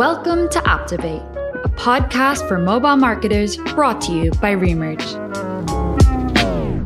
Welcome 0.00 0.48
to 0.48 0.60
Apptivate, 0.60 1.20
a 1.62 1.68
podcast 1.68 2.48
for 2.48 2.56
mobile 2.56 2.96
marketers 2.96 3.58
brought 3.74 4.00
to 4.00 4.12
you 4.12 4.30
by 4.30 4.54
Remerge. 4.54 5.06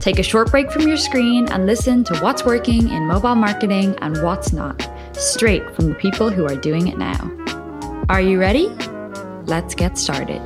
Take 0.01 0.19
a 0.19 0.23
short 0.25 0.51
break 0.51 0.73
from 0.73 0.89
your 0.89 0.97
screen 0.97 1.49
and 1.53 1.65
listen 1.65 2.03
to 2.03 2.19
what's 2.19 2.45
working 2.45 2.89
in 2.89 3.07
mobile 3.07 3.37
marketing 3.37 3.95
and 4.01 4.21
what's 4.25 4.53
not, 4.53 4.91
straight 5.13 5.77
from 5.77 5.91
the 5.91 5.95
people 5.95 6.29
who 6.29 6.45
are 6.45 6.57
doing 6.57 6.89
it 6.89 6.99
now. 6.99 7.31
Are 8.09 8.21
you 8.21 8.41
ready? 8.41 8.67
Let's 9.45 9.77
get 9.77 9.97
started. 9.97 10.41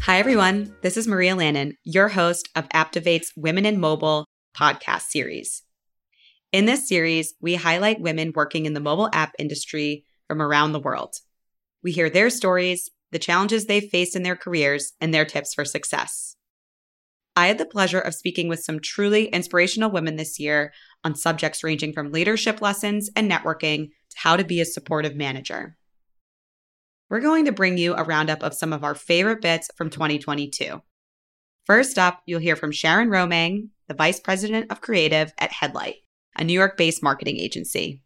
Hi, 0.00 0.18
everyone. 0.18 0.74
This 0.80 0.96
is 0.96 1.06
Maria 1.06 1.36
Lannon, 1.36 1.76
your 1.84 2.08
host 2.08 2.48
of 2.56 2.66
Apptivate's 2.72 3.34
Women 3.36 3.66
in 3.66 3.78
Mobile 3.78 4.24
podcast 4.58 5.02
series. 5.10 5.63
In 6.54 6.66
this 6.66 6.86
series, 6.86 7.34
we 7.40 7.56
highlight 7.56 8.00
women 8.00 8.30
working 8.32 8.64
in 8.64 8.74
the 8.74 8.80
mobile 8.80 9.10
app 9.12 9.32
industry 9.40 10.04
from 10.28 10.40
around 10.40 10.70
the 10.70 10.78
world. 10.78 11.16
We 11.82 11.90
hear 11.90 12.08
their 12.08 12.30
stories, 12.30 12.92
the 13.10 13.18
challenges 13.18 13.66
they've 13.66 13.90
faced 13.90 14.14
in 14.14 14.22
their 14.22 14.36
careers, 14.36 14.92
and 15.00 15.12
their 15.12 15.24
tips 15.24 15.52
for 15.52 15.64
success. 15.64 16.36
I 17.34 17.48
had 17.48 17.58
the 17.58 17.66
pleasure 17.66 17.98
of 17.98 18.14
speaking 18.14 18.46
with 18.46 18.62
some 18.62 18.78
truly 18.78 19.24
inspirational 19.24 19.90
women 19.90 20.14
this 20.14 20.38
year 20.38 20.72
on 21.02 21.16
subjects 21.16 21.64
ranging 21.64 21.92
from 21.92 22.12
leadership 22.12 22.62
lessons 22.62 23.10
and 23.16 23.28
networking 23.28 23.88
to 24.10 24.16
how 24.18 24.36
to 24.36 24.44
be 24.44 24.60
a 24.60 24.64
supportive 24.64 25.16
manager. 25.16 25.76
We're 27.10 27.18
going 27.18 27.46
to 27.46 27.52
bring 27.52 27.78
you 27.78 27.94
a 27.94 28.04
roundup 28.04 28.44
of 28.44 28.54
some 28.54 28.72
of 28.72 28.84
our 28.84 28.94
favorite 28.94 29.42
bits 29.42 29.70
from 29.74 29.90
2022. 29.90 30.80
First 31.66 31.98
up, 31.98 32.22
you'll 32.26 32.38
hear 32.38 32.54
from 32.54 32.70
Sharon 32.70 33.08
Romang, 33.08 33.70
the 33.88 33.94
Vice 33.94 34.20
President 34.20 34.70
of 34.70 34.80
Creative 34.80 35.32
at 35.36 35.50
Headlight 35.50 36.03
a 36.36 36.44
New 36.44 36.52
York 36.52 36.76
based 36.76 37.02
marketing 37.02 37.38
agency. 37.38 38.00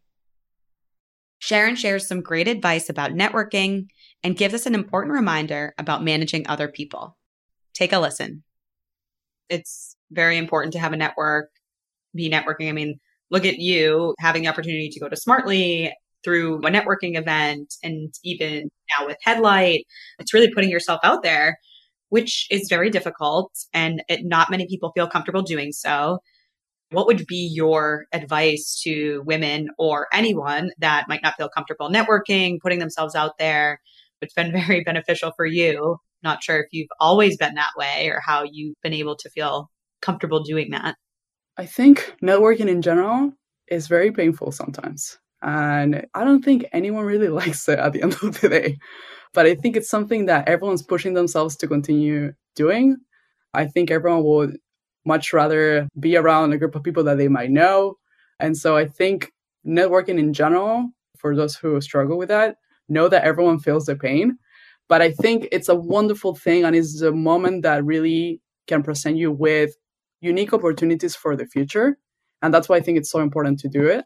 Sharon 1.39 1.75
shares 1.75 2.07
some 2.07 2.21
great 2.21 2.47
advice 2.47 2.89
about 2.89 3.11
networking 3.11 3.87
and 4.23 4.37
gives 4.37 4.53
us 4.53 4.65
an 4.65 4.75
important 4.75 5.13
reminder 5.13 5.73
about 5.77 6.03
managing 6.03 6.45
other 6.47 6.67
people. 6.67 7.17
Take 7.73 7.93
a 7.93 7.99
listen. 7.99 8.43
It's 9.49 9.95
very 10.11 10.37
important 10.37 10.73
to 10.73 10.79
have 10.79 10.93
a 10.93 10.97
network, 10.97 11.49
be 12.13 12.29
networking. 12.29 12.67
I 12.67 12.73
mean, 12.73 12.99
look 13.31 13.45
at 13.45 13.59
you 13.59 14.15
having 14.19 14.43
the 14.43 14.49
opportunity 14.49 14.89
to 14.89 14.99
go 14.99 15.07
to 15.07 15.15
Smartly 15.15 15.93
through 16.23 16.57
a 16.57 16.69
networking 16.69 17.17
event 17.17 17.75
and 17.83 18.13
even 18.23 18.69
now 18.97 19.07
with 19.07 19.17
Headlight. 19.23 19.85
It's 20.19 20.33
really 20.33 20.53
putting 20.53 20.69
yourself 20.69 20.99
out 21.03 21.23
there, 21.23 21.57
which 22.09 22.47
is 22.51 22.67
very 22.69 22.89
difficult 22.89 23.51
and 23.73 24.03
it, 24.09 24.25
not 24.25 24.51
many 24.51 24.67
people 24.67 24.91
feel 24.93 25.07
comfortable 25.07 25.41
doing 25.41 25.71
so. 25.71 26.19
What 26.91 27.07
would 27.07 27.25
be 27.27 27.49
your 27.53 28.05
advice 28.13 28.81
to 28.83 29.21
women 29.25 29.69
or 29.77 30.07
anyone 30.11 30.71
that 30.79 31.07
might 31.07 31.21
not 31.21 31.35
feel 31.35 31.49
comfortable 31.49 31.89
networking, 31.89 32.59
putting 32.61 32.79
themselves 32.79 33.15
out 33.15 33.37
there? 33.37 33.79
It's 34.21 34.33
been 34.33 34.51
very 34.67 34.83
beneficial 34.83 35.31
for 35.35 35.45
you. 35.45 35.97
Not 36.23 36.43
sure 36.43 36.59
if 36.59 36.67
you've 36.71 36.89
always 36.99 37.37
been 37.37 37.55
that 37.55 37.71
way 37.77 38.09
or 38.09 38.21
how 38.25 38.43
you've 38.49 38.75
been 38.83 38.93
able 38.93 39.15
to 39.17 39.29
feel 39.29 39.69
comfortable 40.01 40.43
doing 40.43 40.71
that. 40.71 40.95
I 41.57 41.65
think 41.65 42.15
networking 42.21 42.67
in 42.67 42.81
general 42.81 43.33
is 43.67 43.87
very 43.87 44.11
painful 44.11 44.51
sometimes. 44.51 45.17
And 45.41 46.05
I 46.13 46.23
don't 46.23 46.43
think 46.43 46.65
anyone 46.73 47.05
really 47.05 47.27
likes 47.41 47.67
it 47.69 47.79
at 47.79 47.93
the 47.93 48.01
end 48.01 48.13
of 48.21 48.41
the 48.41 48.49
day. 48.49 48.77
But 49.33 49.45
I 49.45 49.55
think 49.55 49.77
it's 49.77 49.89
something 49.89 50.25
that 50.25 50.47
everyone's 50.47 50.81
pushing 50.81 51.13
themselves 51.13 51.55
to 51.57 51.67
continue 51.67 52.33
doing. 52.55 52.97
I 53.53 53.65
think 53.65 53.91
everyone 53.91 54.23
will 54.23 54.51
much 55.09 55.33
rather 55.33 55.87
be 55.99 56.15
around 56.15 56.53
a 56.53 56.57
group 56.57 56.75
of 56.75 56.83
people 56.83 57.03
that 57.05 57.17
they 57.17 57.27
might 57.27 57.51
know. 57.51 57.95
And 58.39 58.55
so 58.55 58.77
I 58.77 58.85
think 58.85 59.31
networking 59.65 60.19
in 60.19 60.31
general, 60.33 60.89
for 61.17 61.35
those 61.35 61.55
who 61.55 61.81
struggle 61.81 62.17
with 62.17 62.29
that, 62.29 62.55
know 62.87 63.09
that 63.09 63.23
everyone 63.23 63.59
feels 63.59 63.85
the 63.85 63.95
pain. 63.95 64.37
But 64.87 65.01
I 65.01 65.11
think 65.11 65.47
it's 65.51 65.69
a 65.69 65.75
wonderful 65.75 66.35
thing 66.35 66.63
and 66.63 66.75
it's 66.75 67.01
a 67.01 67.11
moment 67.11 67.63
that 67.63 67.83
really 67.83 68.41
can 68.67 68.83
present 68.83 69.17
you 69.17 69.31
with 69.31 69.71
unique 70.21 70.53
opportunities 70.53 71.15
for 71.15 71.35
the 71.35 71.45
future. 71.45 71.97
And 72.41 72.53
that's 72.53 72.69
why 72.69 72.77
I 72.77 72.81
think 72.81 72.97
it's 72.97 73.11
so 73.11 73.19
important 73.19 73.59
to 73.59 73.67
do 73.67 73.85
it. 73.87 74.05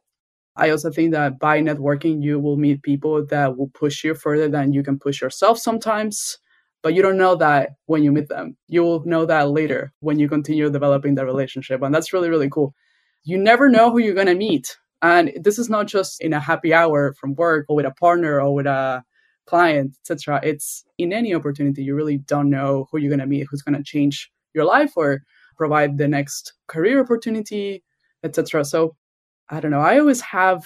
I 0.55 0.69
also 0.69 0.91
think 0.91 1.11
that 1.13 1.39
by 1.39 1.61
networking, 1.61 2.21
you 2.21 2.39
will 2.39 2.57
meet 2.57 2.83
people 2.83 3.25
that 3.27 3.57
will 3.57 3.71
push 3.73 4.03
you 4.03 4.13
further 4.13 4.47
than 4.49 4.73
you 4.73 4.83
can 4.83 4.99
push 4.99 5.21
yourself 5.21 5.57
sometimes 5.57 6.37
but 6.83 6.93
you 6.93 7.01
don't 7.01 7.17
know 7.17 7.35
that 7.35 7.71
when 7.85 8.03
you 8.03 8.11
meet 8.11 8.27
them. 8.27 8.57
You 8.67 8.83
will 8.83 9.03
know 9.05 9.25
that 9.25 9.49
later 9.49 9.93
when 10.01 10.19
you 10.19 10.27
continue 10.27 10.69
developing 10.69 11.15
the 11.15 11.25
relationship. 11.25 11.81
And 11.81 11.95
that's 11.95 12.13
really, 12.13 12.29
really 12.29 12.49
cool. 12.49 12.75
You 13.23 13.37
never 13.37 13.69
know 13.69 13.89
who 13.89 13.99
you're 13.99 14.13
going 14.13 14.27
to 14.27 14.35
meet. 14.35 14.77
And 15.01 15.31
this 15.41 15.57
is 15.57 15.69
not 15.69 15.87
just 15.87 16.21
in 16.21 16.33
a 16.33 16.39
happy 16.39 16.73
hour 16.73 17.13
from 17.13 17.35
work 17.35 17.65
or 17.69 17.77
with 17.77 17.85
a 17.85 17.91
partner 17.91 18.41
or 18.41 18.53
with 18.53 18.67
a 18.67 19.03
client, 19.45 19.95
etc. 20.01 20.41
It's 20.43 20.83
in 20.97 21.13
any 21.13 21.33
opportunity. 21.33 21.83
You 21.83 21.95
really 21.95 22.17
don't 22.17 22.49
know 22.49 22.87
who 22.91 22.99
you're 22.99 23.09
going 23.09 23.19
to 23.19 23.25
meet, 23.25 23.47
who's 23.49 23.61
going 23.61 23.77
to 23.77 23.83
change 23.83 24.29
your 24.53 24.65
life 24.65 24.91
or 24.97 25.23
provide 25.57 25.97
the 25.97 26.07
next 26.07 26.53
career 26.67 27.01
opportunity, 27.01 27.83
etc. 28.23 28.65
So 28.65 28.95
I 29.49 29.61
don't 29.61 29.71
know. 29.71 29.79
I 29.79 29.99
always 29.99 30.21
have 30.21 30.63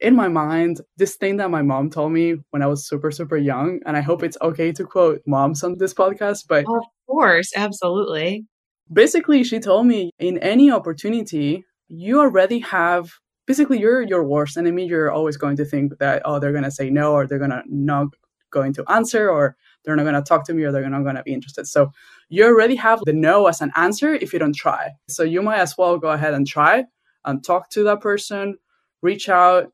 in 0.00 0.14
my 0.14 0.28
mind 0.28 0.80
this 0.96 1.16
thing 1.16 1.36
that 1.38 1.50
my 1.50 1.62
mom 1.62 1.90
told 1.90 2.12
me 2.12 2.36
when 2.50 2.62
I 2.62 2.66
was 2.66 2.86
super, 2.86 3.10
super 3.10 3.36
young. 3.36 3.80
And 3.86 3.96
I 3.96 4.00
hope 4.00 4.22
it's 4.22 4.38
okay 4.40 4.72
to 4.72 4.84
quote 4.84 5.22
moms 5.26 5.62
on 5.62 5.78
this 5.78 5.94
podcast, 5.94 6.44
but 6.48 6.64
of 6.68 6.84
course, 7.08 7.52
absolutely. 7.56 8.46
Basically, 8.92 9.42
she 9.42 9.58
told 9.58 9.86
me 9.86 10.10
in 10.18 10.38
any 10.38 10.70
opportunity, 10.70 11.64
you 11.88 12.20
already 12.20 12.60
have 12.60 13.10
basically 13.46 13.78
you're 13.78 14.02
your 14.02 14.24
worst 14.24 14.56
enemy. 14.56 14.86
You're 14.86 15.10
always 15.10 15.36
going 15.36 15.56
to 15.56 15.64
think 15.64 15.98
that, 15.98 16.22
oh, 16.24 16.38
they're 16.38 16.52
gonna 16.52 16.70
say 16.70 16.90
no, 16.90 17.12
or 17.12 17.26
they're 17.26 17.38
gonna 17.38 17.62
not 17.66 18.08
going 18.50 18.72
to 18.74 18.84
answer, 18.88 19.28
or 19.28 19.56
they're 19.84 19.96
not 19.96 20.04
gonna 20.04 20.22
talk 20.22 20.44
to 20.46 20.54
me, 20.54 20.64
or 20.64 20.72
they're 20.72 20.88
not 20.88 21.04
gonna 21.04 21.22
be 21.22 21.34
interested. 21.34 21.66
So 21.66 21.90
you 22.28 22.44
already 22.44 22.76
have 22.76 23.00
the 23.04 23.12
no 23.12 23.46
as 23.46 23.60
an 23.60 23.72
answer 23.76 24.14
if 24.14 24.32
you 24.32 24.38
don't 24.38 24.54
try. 24.54 24.90
So 25.08 25.22
you 25.22 25.42
might 25.42 25.58
as 25.58 25.76
well 25.76 25.98
go 25.98 26.10
ahead 26.10 26.34
and 26.34 26.46
try 26.46 26.84
and 27.24 27.44
talk 27.44 27.70
to 27.70 27.84
that 27.84 28.00
person, 28.00 28.56
reach 29.02 29.28
out, 29.28 29.72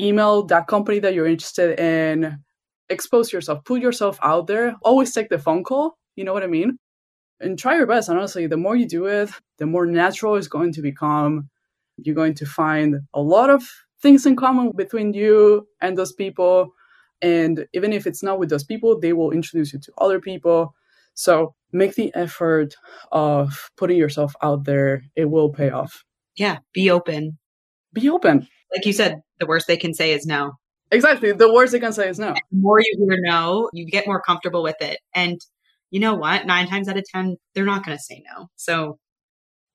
email 0.00 0.44
that 0.46 0.66
company 0.66 0.98
that 1.00 1.14
you're 1.14 1.26
interested 1.26 1.78
in, 1.78 2.38
expose 2.88 3.32
yourself, 3.32 3.64
put 3.64 3.80
yourself 3.80 4.18
out 4.22 4.46
there, 4.46 4.74
always 4.82 5.12
take 5.12 5.28
the 5.28 5.38
phone 5.38 5.64
call. 5.64 5.96
You 6.16 6.24
know 6.24 6.32
what 6.32 6.42
I 6.42 6.48
mean? 6.48 6.78
And 7.40 7.58
try 7.58 7.76
your 7.76 7.86
best. 7.86 8.10
Honestly, 8.10 8.46
the 8.46 8.56
more 8.56 8.76
you 8.76 8.86
do 8.86 9.06
it, 9.06 9.30
the 9.58 9.66
more 9.66 9.86
natural 9.86 10.36
it's 10.36 10.48
going 10.48 10.72
to 10.74 10.82
become. 10.82 11.48
You're 11.96 12.14
going 12.14 12.34
to 12.34 12.46
find 12.46 13.00
a 13.14 13.20
lot 13.20 13.50
of 13.50 13.62
things 14.02 14.26
in 14.26 14.36
common 14.36 14.72
between 14.72 15.12
you 15.12 15.66
and 15.80 15.96
those 15.96 16.12
people. 16.12 16.72
And 17.22 17.66
even 17.74 17.92
if 17.92 18.06
it's 18.06 18.22
not 18.22 18.38
with 18.38 18.48
those 18.48 18.64
people, 18.64 18.98
they 18.98 19.12
will 19.12 19.30
introduce 19.30 19.72
you 19.72 19.78
to 19.80 19.92
other 19.98 20.20
people. 20.20 20.74
So 21.14 21.54
make 21.72 21.94
the 21.94 22.10
effort 22.14 22.74
of 23.12 23.70
putting 23.76 23.98
yourself 23.98 24.34
out 24.42 24.64
there. 24.64 25.02
It 25.16 25.30
will 25.30 25.50
pay 25.50 25.70
off. 25.70 26.04
Yeah. 26.36 26.58
Be 26.72 26.90
open. 26.90 27.38
Be 27.92 28.08
open 28.08 28.48
like 28.74 28.86
you 28.86 28.92
said, 28.92 29.22
the 29.40 29.46
worst 29.46 29.66
they 29.66 29.76
can 29.76 29.94
say 29.94 30.12
is 30.12 30.26
no. 30.26 30.52
Exactly. 30.92 31.32
The 31.32 31.52
worst 31.52 31.72
they 31.72 31.80
can 31.80 31.92
say 31.92 32.08
is 32.08 32.18
no. 32.18 32.28
And 32.28 32.36
the 32.50 32.58
more 32.58 32.80
you 32.80 32.96
hear 32.98 33.20
no, 33.20 33.70
you 33.72 33.86
get 33.86 34.06
more 34.06 34.20
comfortable 34.20 34.62
with 34.62 34.76
it. 34.80 35.00
And 35.14 35.40
you 35.90 36.00
know 36.00 36.14
what? 36.14 36.46
Nine 36.46 36.68
times 36.68 36.88
out 36.88 36.98
of 36.98 37.04
10, 37.04 37.36
they're 37.54 37.64
not 37.64 37.84
going 37.84 37.96
to 37.96 38.02
say 38.02 38.22
no. 38.32 38.48
So, 38.56 38.98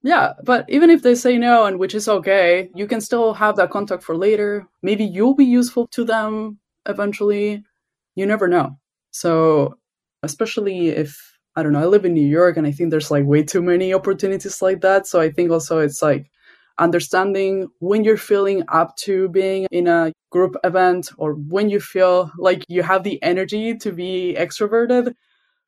yeah. 0.04 0.34
But 0.44 0.66
even 0.70 0.90
if 0.90 1.04
they 1.04 1.16
say 1.16 1.38
no, 1.38 1.66
and 1.66 1.80
which 1.80 1.96
is 1.96 2.08
okay, 2.08 2.70
you 2.76 2.86
can 2.86 3.02
still 3.02 3.34
have 3.34 3.56
that 3.56 3.72
contact 3.72 4.04
for 4.04 4.16
later. 4.16 4.68
Maybe 4.82 5.04
you'll 5.06 5.36
be 5.36 5.46
useful 5.46 5.88
to 5.88 6.04
them 6.04 6.60
eventually. 6.86 7.64
You 8.16 8.26
never 8.26 8.48
know. 8.48 8.78
So, 9.12 9.78
especially 10.22 10.90
if, 10.90 11.18
I 11.56 11.64
don't 11.64 11.72
know, 11.72 11.82
I 11.82 11.86
live 11.86 12.06
in 12.06 12.14
New 12.14 12.28
York 12.28 12.58
and 12.58 12.68
I 12.68 12.72
think 12.72 12.92
there's 12.92 13.12
like 13.12 13.26
way 13.26 13.44
too 13.44 13.62
many 13.62 13.94
opportunities 13.94 14.62
like 14.62 14.82
that. 14.82 15.08
So, 15.08 15.22
I 15.22 15.32
think 15.32 15.50
also 15.50 15.80
it's 15.80 16.02
like, 16.02 16.30
understanding 16.78 17.68
when 17.80 18.04
you're 18.04 18.18
feeling 18.18 18.64
up 18.68 18.96
to 18.98 19.30
being 19.30 19.68
in 19.72 19.88
a 19.88 20.12
group 20.32 20.56
event 20.64 21.10
or 21.18 21.34
when 21.34 21.70
you 21.70 21.80
feel 21.80 22.32
like 22.38 22.64
you 22.68 22.84
have 22.84 23.04
the 23.04 23.22
energy 23.24 23.76
to 23.78 23.92
be 23.92 24.36
extroverted, 24.38 25.14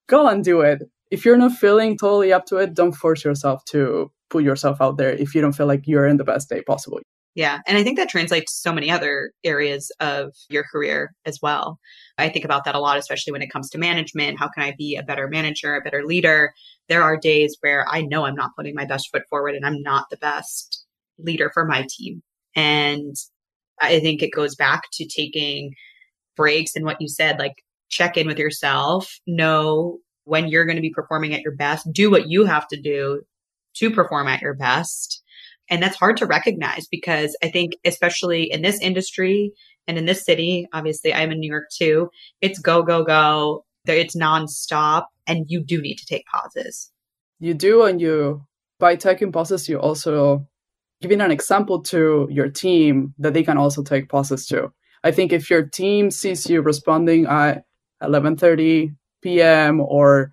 go 0.07 0.27
and 0.27 0.44
do 0.44 0.62
it. 0.62 0.83
If 1.09 1.25
you're 1.25 1.38
not 1.38 1.54
feeling 1.54 1.98
totally 1.98 2.33
up 2.33 2.45
to 2.48 2.57
it, 2.57 2.74
don't 2.74 2.92
force 2.92 3.24
yourself 3.24 3.63
to 3.65 4.12
put 4.30 4.44
yourself 4.44 4.81
out 4.81 4.98
there 4.98 5.12
if 5.12 5.33
you 5.33 5.42
don't 5.42 5.54
feel 5.54 5.68
like 5.68 5.88
you're 5.88 6.07
in 6.07 6.18
the 6.18 6.25
best 6.25 6.50
day 6.50 6.62
possible. 6.62 7.00
Yeah. 7.33 7.59
And 7.68 7.77
I 7.77 7.83
think 7.83 8.00
that 8.00 8.09
translates 8.09 8.51
to 8.51 8.62
so 8.62 8.74
many 8.74 8.89
other 8.89 9.31
areas 9.44 9.92
of 10.00 10.33
your 10.50 10.63
career 10.63 11.13
as 11.24 11.38
well. 11.39 11.77
I 12.18 12.30
think 12.30 12.44
about 12.44 12.65
that 12.65 12.74
a 12.74 12.80
lot, 12.80 12.98
especially 12.98 13.31
when 13.31 13.44
it 13.44 13.51
comes 13.51 13.69
to 13.69 13.77
management. 13.77 14.39
How 14.39 14.50
can 14.50 14.63
I 14.63 14.74
be 14.75 14.95
a 14.95 15.04
better 15.04 15.27
manager, 15.27 15.75
a 15.75 15.81
better 15.81 16.04
leader? 16.04 16.51
There 16.89 17.04
are 17.04 17.15
days 17.15 17.56
where 17.62 17.86
I 17.88 18.01
know 18.01 18.25
I'm 18.25 18.33
not 18.33 18.56
putting 18.57 18.74
my 18.74 18.86
best 18.86 19.09
foot 19.12 19.21
forward 19.30 19.54
and 19.54 19.68
I'm 19.68 19.83
not 19.83 20.07
the 20.09 20.18
best 20.18 20.86
leader 21.19 21.51
for 21.53 21.65
my 21.65 21.85
team. 21.89 22.21
And 22.55 23.15
I 23.81 23.99
think 23.99 24.21
it 24.21 24.31
goes 24.33 24.55
back 24.55 24.83
to 24.93 25.07
taking 25.07 25.73
breaks 26.35 26.75
and 26.75 26.85
what 26.85 27.01
you 27.01 27.07
said, 27.07 27.39
like 27.39 27.63
check 27.89 28.17
in 28.17 28.27
with 28.27 28.39
yourself, 28.39 29.19
know 29.27 29.99
when 30.23 30.47
you're 30.47 30.65
going 30.65 30.75
to 30.75 30.81
be 30.81 30.93
performing 30.93 31.33
at 31.33 31.41
your 31.41 31.55
best, 31.55 31.87
do 31.91 32.11
what 32.11 32.27
you 32.27 32.45
have 32.45 32.67
to 32.67 32.79
do 32.79 33.21
to 33.75 33.91
perform 33.91 34.27
at 34.27 34.41
your 34.41 34.53
best. 34.53 35.23
And 35.69 35.81
that's 35.83 35.97
hard 35.97 36.17
to 36.17 36.25
recognize 36.25 36.87
because 36.87 37.37
I 37.43 37.49
think, 37.49 37.73
especially 37.85 38.51
in 38.51 38.61
this 38.61 38.79
industry 38.79 39.51
and 39.87 39.97
in 39.97 40.05
this 40.05 40.25
city, 40.25 40.67
obviously 40.73 41.13
I'm 41.13 41.31
in 41.31 41.39
New 41.39 41.49
York 41.49 41.69
too, 41.75 42.09
it's 42.41 42.59
go, 42.59 42.83
go, 42.83 43.03
go. 43.03 43.63
It's 43.85 44.17
nonstop 44.17 45.05
and 45.27 45.45
you 45.47 45.63
do 45.63 45.81
need 45.81 45.95
to 45.95 46.05
take 46.05 46.25
pauses. 46.25 46.91
You 47.39 47.53
do. 47.53 47.83
And 47.83 48.01
you, 48.01 48.45
by 48.79 48.97
taking 48.97 49.31
pauses, 49.31 49.69
you 49.69 49.79
also 49.79 50.45
giving 51.01 51.21
an 51.21 51.31
example 51.31 51.81
to 51.81 52.27
your 52.31 52.49
team 52.49 53.13
that 53.19 53.33
they 53.33 53.44
can 53.44 53.57
also 53.57 53.83
take 53.83 54.09
pauses 54.09 54.47
too. 54.47 54.71
I 55.03 55.11
think 55.11 55.31
if 55.31 55.49
your 55.49 55.63
team 55.63 56.11
sees 56.11 56.49
you 56.49 56.61
responding 56.61 57.25
at 57.27 57.63
11:30 58.01 58.95
p.m. 59.21 59.81
or 59.81 60.31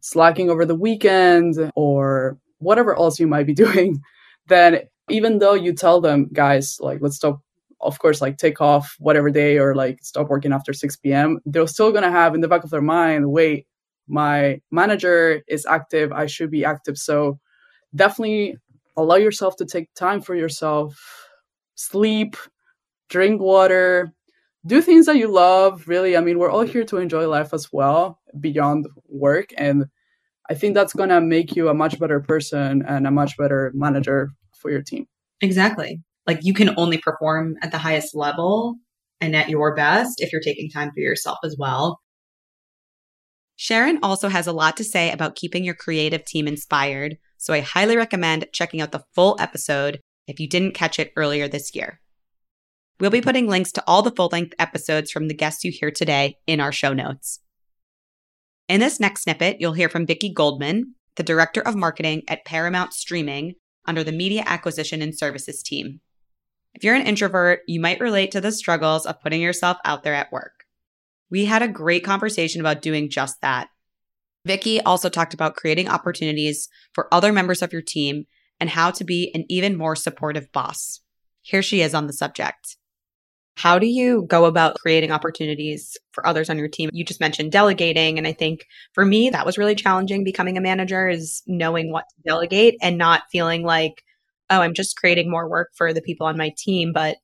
slacking 0.00 0.50
over 0.50 0.64
the 0.64 0.74
weekend 0.74 1.70
or 1.74 2.38
whatever 2.58 2.96
else 2.96 3.18
you 3.20 3.26
might 3.26 3.46
be 3.46 3.54
doing, 3.64 4.00
then 4.48 4.80
even 5.10 5.38
though 5.38 5.54
you 5.54 5.72
tell 5.72 6.00
them, 6.00 6.28
guys, 6.32 6.78
like 6.80 6.98
let's 7.00 7.16
stop, 7.16 7.40
of 7.80 7.98
course, 7.98 8.20
like 8.20 8.38
take 8.38 8.60
off 8.60 8.96
whatever 8.98 9.30
day 9.30 9.58
or 9.58 9.74
like 9.74 9.98
stop 10.02 10.28
working 10.28 10.52
after 10.52 10.72
6 10.72 10.96
p.m., 10.96 11.38
they're 11.44 11.66
still 11.66 11.92
gonna 11.92 12.10
have 12.10 12.34
in 12.34 12.40
the 12.40 12.48
back 12.48 12.64
of 12.64 12.70
their 12.70 12.82
mind, 12.82 13.30
wait, 13.30 13.66
my 14.08 14.60
manager 14.70 15.42
is 15.48 15.66
active, 15.66 16.12
I 16.12 16.26
should 16.26 16.50
be 16.50 16.64
active. 16.64 16.96
So 16.96 17.38
definitely 17.94 18.56
allow 18.96 19.16
yourself 19.16 19.56
to 19.56 19.66
take 19.66 19.92
time 19.94 20.20
for 20.20 20.34
yourself, 20.34 20.96
sleep, 21.74 22.36
drink 23.08 23.40
water, 23.40 24.12
do 24.66 24.80
things 24.82 25.06
that 25.06 25.16
you 25.16 25.28
love. 25.28 25.86
Really, 25.86 26.16
I 26.16 26.20
mean, 26.20 26.38
we're 26.38 26.50
all 26.50 26.62
here 26.62 26.84
to 26.84 26.96
enjoy 26.98 27.28
life 27.28 27.54
as 27.54 27.68
well 27.72 28.20
beyond 28.38 28.86
work. 29.08 29.50
And 29.56 29.86
I 30.48 30.54
think 30.54 30.74
that's 30.74 30.92
going 30.92 31.08
to 31.08 31.20
make 31.20 31.56
you 31.56 31.68
a 31.68 31.74
much 31.74 31.98
better 31.98 32.20
person 32.20 32.84
and 32.86 33.06
a 33.06 33.10
much 33.10 33.36
better 33.36 33.72
manager 33.74 34.30
for 34.52 34.70
your 34.70 34.82
team. 34.82 35.06
Exactly. 35.40 36.00
Like 36.26 36.40
you 36.42 36.54
can 36.54 36.74
only 36.76 36.98
perform 36.98 37.56
at 37.62 37.70
the 37.70 37.78
highest 37.78 38.14
level 38.14 38.76
and 39.20 39.36
at 39.36 39.48
your 39.48 39.74
best 39.74 40.20
if 40.20 40.32
you're 40.32 40.40
taking 40.40 40.70
time 40.70 40.90
for 40.94 41.00
yourself 41.00 41.38
as 41.44 41.56
well. 41.58 42.00
Sharon 43.56 43.98
also 44.02 44.28
has 44.28 44.46
a 44.46 44.52
lot 44.52 44.76
to 44.76 44.84
say 44.84 45.10
about 45.10 45.34
keeping 45.34 45.64
your 45.64 45.74
creative 45.74 46.24
team 46.24 46.46
inspired, 46.46 47.16
so 47.36 47.52
I 47.52 47.60
highly 47.60 47.96
recommend 47.96 48.46
checking 48.52 48.80
out 48.80 48.92
the 48.92 49.04
full 49.14 49.36
episode 49.38 50.00
if 50.26 50.40
you 50.40 50.48
didn't 50.48 50.74
catch 50.74 50.98
it 50.98 51.12
earlier 51.16 51.48
this 51.48 51.74
year. 51.74 52.00
We'll 52.98 53.10
be 53.10 53.20
putting 53.20 53.46
links 53.46 53.72
to 53.72 53.84
all 53.86 54.02
the 54.02 54.10
full 54.10 54.30
length 54.32 54.54
episodes 54.58 55.10
from 55.10 55.28
the 55.28 55.34
guests 55.34 55.64
you 55.64 55.70
hear 55.70 55.90
today 55.90 56.38
in 56.46 56.60
our 56.60 56.72
show 56.72 56.92
notes. 56.92 57.40
In 58.68 58.80
this 58.80 58.98
next 58.98 59.22
snippet, 59.22 59.58
you'll 59.60 59.74
hear 59.74 59.88
from 59.88 60.06
Vicki 60.06 60.32
Goldman, 60.32 60.94
the 61.16 61.22
Director 61.22 61.60
of 61.60 61.76
Marketing 61.76 62.22
at 62.26 62.44
Paramount 62.44 62.94
Streaming 62.94 63.54
under 63.86 64.02
the 64.02 64.12
Media 64.12 64.42
Acquisition 64.46 65.02
and 65.02 65.16
Services 65.16 65.62
team. 65.62 66.00
If 66.74 66.84
you're 66.84 66.94
an 66.94 67.06
introvert, 67.06 67.60
you 67.66 67.80
might 67.80 68.00
relate 68.00 68.32
to 68.32 68.40
the 68.40 68.52
struggles 68.52 69.06
of 69.06 69.20
putting 69.20 69.40
yourself 69.40 69.78
out 69.84 70.02
there 70.02 70.14
at 70.14 70.32
work. 70.32 70.64
We 71.30 71.44
had 71.44 71.62
a 71.62 71.68
great 71.68 72.04
conversation 72.04 72.60
about 72.60 72.82
doing 72.82 73.08
just 73.08 73.40
that. 73.40 73.68
Vicki 74.46 74.80
also 74.80 75.08
talked 75.08 75.34
about 75.34 75.56
creating 75.56 75.88
opportunities 75.88 76.68
for 76.92 77.12
other 77.12 77.32
members 77.32 77.62
of 77.62 77.72
your 77.72 77.82
team 77.82 78.26
and 78.60 78.70
how 78.70 78.92
to 78.92 79.04
be 79.04 79.30
an 79.34 79.44
even 79.48 79.76
more 79.76 79.96
supportive 79.96 80.50
boss. 80.52 81.00
Here 81.42 81.62
she 81.62 81.82
is 81.82 81.94
on 81.94 82.06
the 82.06 82.12
subject. 82.12 82.76
How 83.56 83.78
do 83.78 83.86
you 83.86 84.24
go 84.28 84.44
about 84.44 84.76
creating 84.76 85.10
opportunities 85.10 85.96
for 86.12 86.26
others 86.26 86.48
on 86.48 86.58
your 86.58 86.68
team? 86.68 86.90
You 86.92 87.04
just 87.04 87.20
mentioned 87.20 87.52
delegating. 87.52 88.18
And 88.18 88.26
I 88.26 88.32
think 88.32 88.66
for 88.92 89.04
me, 89.04 89.30
that 89.30 89.46
was 89.46 89.58
really 89.58 89.74
challenging 89.74 90.24
becoming 90.24 90.56
a 90.56 90.60
manager 90.60 91.08
is 91.08 91.42
knowing 91.46 91.90
what 91.90 92.04
to 92.10 92.22
delegate 92.24 92.76
and 92.82 92.98
not 92.98 93.22
feeling 93.32 93.64
like, 93.64 94.02
oh, 94.50 94.60
I'm 94.60 94.74
just 94.74 94.96
creating 94.96 95.30
more 95.30 95.48
work 95.48 95.70
for 95.74 95.92
the 95.92 96.02
people 96.02 96.26
on 96.26 96.36
my 96.36 96.52
team, 96.56 96.92
but 96.92 97.16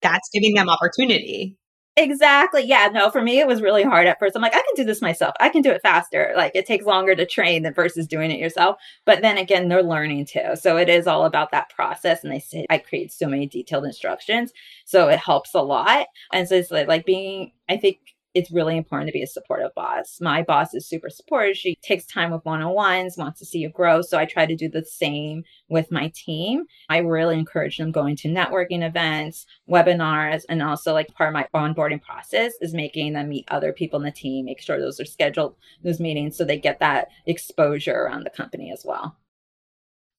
that's 0.00 0.30
giving 0.32 0.54
them 0.54 0.70
opportunity. 0.70 1.58
Exactly. 2.00 2.62
Yeah. 2.64 2.88
No, 2.90 3.10
for 3.10 3.20
me, 3.20 3.40
it 3.40 3.46
was 3.46 3.60
really 3.60 3.82
hard 3.82 4.06
at 4.06 4.18
first. 4.18 4.34
I'm 4.34 4.40
like, 4.40 4.54
I 4.54 4.62
can 4.62 4.74
do 4.74 4.84
this 4.84 5.02
myself. 5.02 5.34
I 5.38 5.50
can 5.50 5.60
do 5.60 5.70
it 5.70 5.82
faster. 5.82 6.32
Like 6.34 6.52
it 6.54 6.64
takes 6.66 6.86
longer 6.86 7.14
to 7.14 7.26
train 7.26 7.62
than 7.62 7.74
versus 7.74 8.06
doing 8.06 8.30
it 8.30 8.38
yourself. 8.38 8.76
But 9.04 9.20
then 9.20 9.36
again, 9.36 9.68
they're 9.68 9.82
learning 9.82 10.24
too. 10.24 10.54
So 10.54 10.78
it 10.78 10.88
is 10.88 11.06
all 11.06 11.26
about 11.26 11.50
that 11.50 11.68
process. 11.68 12.24
And 12.24 12.32
they 12.32 12.38
say 12.38 12.64
I 12.70 12.78
create 12.78 13.12
so 13.12 13.26
many 13.28 13.46
detailed 13.46 13.84
instructions. 13.84 14.50
So 14.86 15.08
it 15.08 15.18
helps 15.18 15.54
a 15.54 15.60
lot. 15.60 16.06
And 16.32 16.48
so 16.48 16.54
it's 16.54 16.70
like, 16.70 16.88
like 16.88 17.04
being, 17.04 17.52
I 17.68 17.76
think 17.76 17.98
it's 18.34 18.50
really 18.50 18.76
important 18.76 19.08
to 19.08 19.12
be 19.12 19.22
a 19.22 19.26
supportive 19.26 19.74
boss. 19.74 20.18
My 20.20 20.42
boss 20.42 20.72
is 20.74 20.88
super 20.88 21.10
supportive. 21.10 21.56
She 21.56 21.76
takes 21.82 22.06
time 22.06 22.30
with 22.30 22.44
one 22.44 22.62
on 22.62 22.74
ones, 22.74 23.16
wants 23.16 23.40
to 23.40 23.44
see 23.44 23.58
you 23.58 23.68
grow. 23.68 24.02
So 24.02 24.18
I 24.18 24.24
try 24.24 24.46
to 24.46 24.54
do 24.54 24.68
the 24.68 24.84
same 24.84 25.42
with 25.68 25.90
my 25.90 26.12
team. 26.14 26.64
I 26.88 26.98
really 26.98 27.38
encourage 27.38 27.78
them 27.78 27.90
going 27.90 28.16
to 28.16 28.28
networking 28.28 28.86
events, 28.86 29.46
webinars, 29.68 30.42
and 30.48 30.62
also 30.62 30.92
like 30.92 31.12
part 31.14 31.28
of 31.28 31.34
my 31.34 31.48
onboarding 31.54 32.00
process 32.00 32.52
is 32.60 32.72
making 32.72 33.14
them 33.14 33.28
meet 33.28 33.46
other 33.48 33.72
people 33.72 33.98
in 33.98 34.04
the 34.04 34.12
team, 34.12 34.44
make 34.44 34.60
sure 34.60 34.78
those 34.78 35.00
are 35.00 35.04
scheduled, 35.04 35.56
those 35.82 36.00
meetings, 36.00 36.36
so 36.36 36.44
they 36.44 36.58
get 36.58 36.78
that 36.80 37.08
exposure 37.26 38.02
around 38.02 38.24
the 38.24 38.30
company 38.30 38.70
as 38.72 38.84
well 38.84 39.16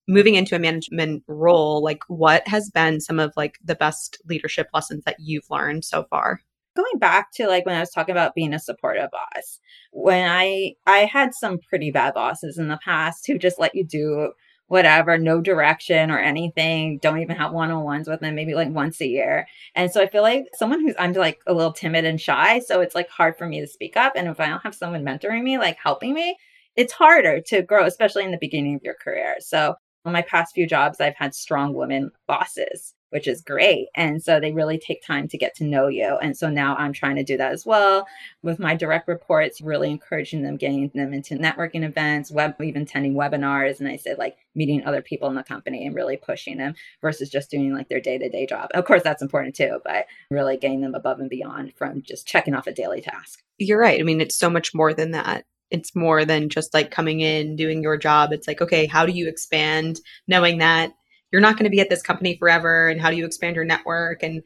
moving 0.08 0.34
into 0.34 0.56
a 0.56 0.58
management 0.58 1.22
role 1.28 1.80
like 1.80 2.02
what 2.08 2.46
has 2.48 2.68
been 2.70 3.00
some 3.00 3.20
of 3.20 3.32
like 3.36 3.56
the 3.64 3.76
best 3.76 4.20
leadership 4.26 4.68
lessons 4.74 5.04
that 5.04 5.14
you've 5.20 5.48
learned 5.48 5.84
so 5.84 6.04
far 6.10 6.40
going 6.76 6.98
back 6.98 7.32
to 7.34 7.46
like 7.46 7.66
when 7.66 7.76
I 7.76 7.80
was 7.80 7.90
talking 7.90 8.12
about 8.12 8.34
being 8.34 8.54
a 8.54 8.58
supportive 8.58 9.10
boss, 9.10 9.60
when 9.92 10.28
I 10.28 10.74
I 10.86 11.00
had 11.04 11.34
some 11.34 11.58
pretty 11.58 11.90
bad 11.90 12.14
bosses 12.14 12.58
in 12.58 12.68
the 12.68 12.78
past 12.84 13.26
who 13.26 13.38
just 13.38 13.60
let 13.60 13.74
you 13.74 13.84
do 13.84 14.32
whatever, 14.68 15.18
no 15.18 15.38
direction 15.40 16.10
or 16.10 16.18
anything, 16.18 16.98
don't 17.02 17.18
even 17.18 17.36
have 17.36 17.52
one-on-ones 17.52 18.08
with 18.08 18.20
them, 18.20 18.34
maybe 18.34 18.54
like 18.54 18.70
once 18.70 19.02
a 19.02 19.06
year. 19.06 19.46
And 19.74 19.90
so 19.90 20.00
I 20.00 20.08
feel 20.08 20.22
like 20.22 20.46
someone 20.54 20.80
who's 20.80 20.94
I'm 20.98 21.12
like 21.12 21.40
a 21.46 21.52
little 21.52 21.72
timid 21.74 22.06
and 22.06 22.20
shy, 22.20 22.60
so 22.60 22.80
it's 22.80 22.94
like 22.94 23.10
hard 23.10 23.36
for 23.36 23.46
me 23.46 23.60
to 23.60 23.66
speak 23.66 23.96
up. 23.96 24.14
And 24.16 24.28
if 24.28 24.40
I 24.40 24.46
don't 24.46 24.62
have 24.62 24.74
someone 24.74 25.04
mentoring 25.04 25.42
me, 25.42 25.58
like 25.58 25.76
helping 25.82 26.14
me, 26.14 26.36
it's 26.74 26.92
harder 26.92 27.40
to 27.48 27.62
grow, 27.62 27.84
especially 27.84 28.24
in 28.24 28.30
the 28.30 28.38
beginning 28.40 28.74
of 28.76 28.82
your 28.82 28.94
career. 28.94 29.36
So 29.40 29.74
on 30.06 30.12
my 30.12 30.22
past 30.22 30.54
few 30.54 30.66
jobs, 30.66 31.00
I've 31.00 31.16
had 31.16 31.34
strong 31.34 31.74
women 31.74 32.10
bosses 32.26 32.94
which 33.12 33.28
is 33.28 33.42
great. 33.42 33.88
And 33.94 34.22
so 34.22 34.40
they 34.40 34.52
really 34.52 34.78
take 34.78 35.04
time 35.04 35.28
to 35.28 35.36
get 35.36 35.54
to 35.56 35.64
know 35.64 35.86
you. 35.86 36.16
And 36.22 36.34
so 36.34 36.48
now 36.48 36.74
I'm 36.76 36.94
trying 36.94 37.16
to 37.16 37.22
do 37.22 37.36
that 37.36 37.52
as 37.52 37.66
well 37.66 38.06
with 38.42 38.58
my 38.58 38.74
direct 38.74 39.06
reports, 39.06 39.60
really 39.60 39.90
encouraging 39.90 40.42
them, 40.42 40.56
getting 40.56 40.90
them 40.94 41.12
into 41.12 41.36
networking 41.36 41.84
events, 41.84 42.30
web, 42.30 42.54
even 42.62 42.82
attending 42.82 43.12
webinars. 43.12 43.80
And 43.80 43.88
I 43.88 43.96
said, 43.96 44.16
like, 44.16 44.38
meeting 44.54 44.86
other 44.86 45.02
people 45.02 45.28
in 45.28 45.34
the 45.34 45.42
company 45.42 45.86
and 45.86 45.94
really 45.94 46.16
pushing 46.16 46.56
them 46.56 46.74
versus 47.02 47.28
just 47.28 47.50
doing 47.50 47.74
like 47.74 47.90
their 47.90 48.00
day 48.00 48.16
to 48.16 48.30
day 48.30 48.46
job. 48.46 48.70
Of 48.72 48.86
course, 48.86 49.02
that's 49.02 49.22
important 49.22 49.54
too, 49.54 49.80
but 49.84 50.06
really 50.30 50.56
getting 50.56 50.80
them 50.80 50.94
above 50.94 51.20
and 51.20 51.28
beyond 51.28 51.74
from 51.76 52.00
just 52.00 52.26
checking 52.26 52.54
off 52.54 52.66
a 52.66 52.72
daily 52.72 53.02
task. 53.02 53.42
You're 53.58 53.78
right. 53.78 54.00
I 54.00 54.04
mean, 54.04 54.22
it's 54.22 54.36
so 54.36 54.48
much 54.48 54.74
more 54.74 54.94
than 54.94 55.10
that 55.10 55.44
it's 55.70 55.96
more 55.96 56.26
than 56.26 56.50
just 56.50 56.74
like 56.74 56.90
coming 56.90 57.20
in 57.20 57.56
doing 57.56 57.82
your 57.82 57.96
job 57.96 58.30
it's 58.30 58.46
like 58.46 58.60
okay 58.60 58.84
how 58.84 59.06
do 59.06 59.12
you 59.12 59.26
expand 59.26 60.00
knowing 60.28 60.58
that 60.58 60.92
you're 61.32 61.40
not 61.40 61.56
going 61.56 61.64
to 61.64 61.70
be 61.70 61.80
at 61.80 61.90
this 61.90 62.02
company 62.02 62.36
forever 62.36 62.88
and 62.88 63.00
how 63.00 63.10
do 63.10 63.16
you 63.16 63.24
expand 63.26 63.56
your 63.56 63.64
network? 63.64 64.22
And 64.22 64.42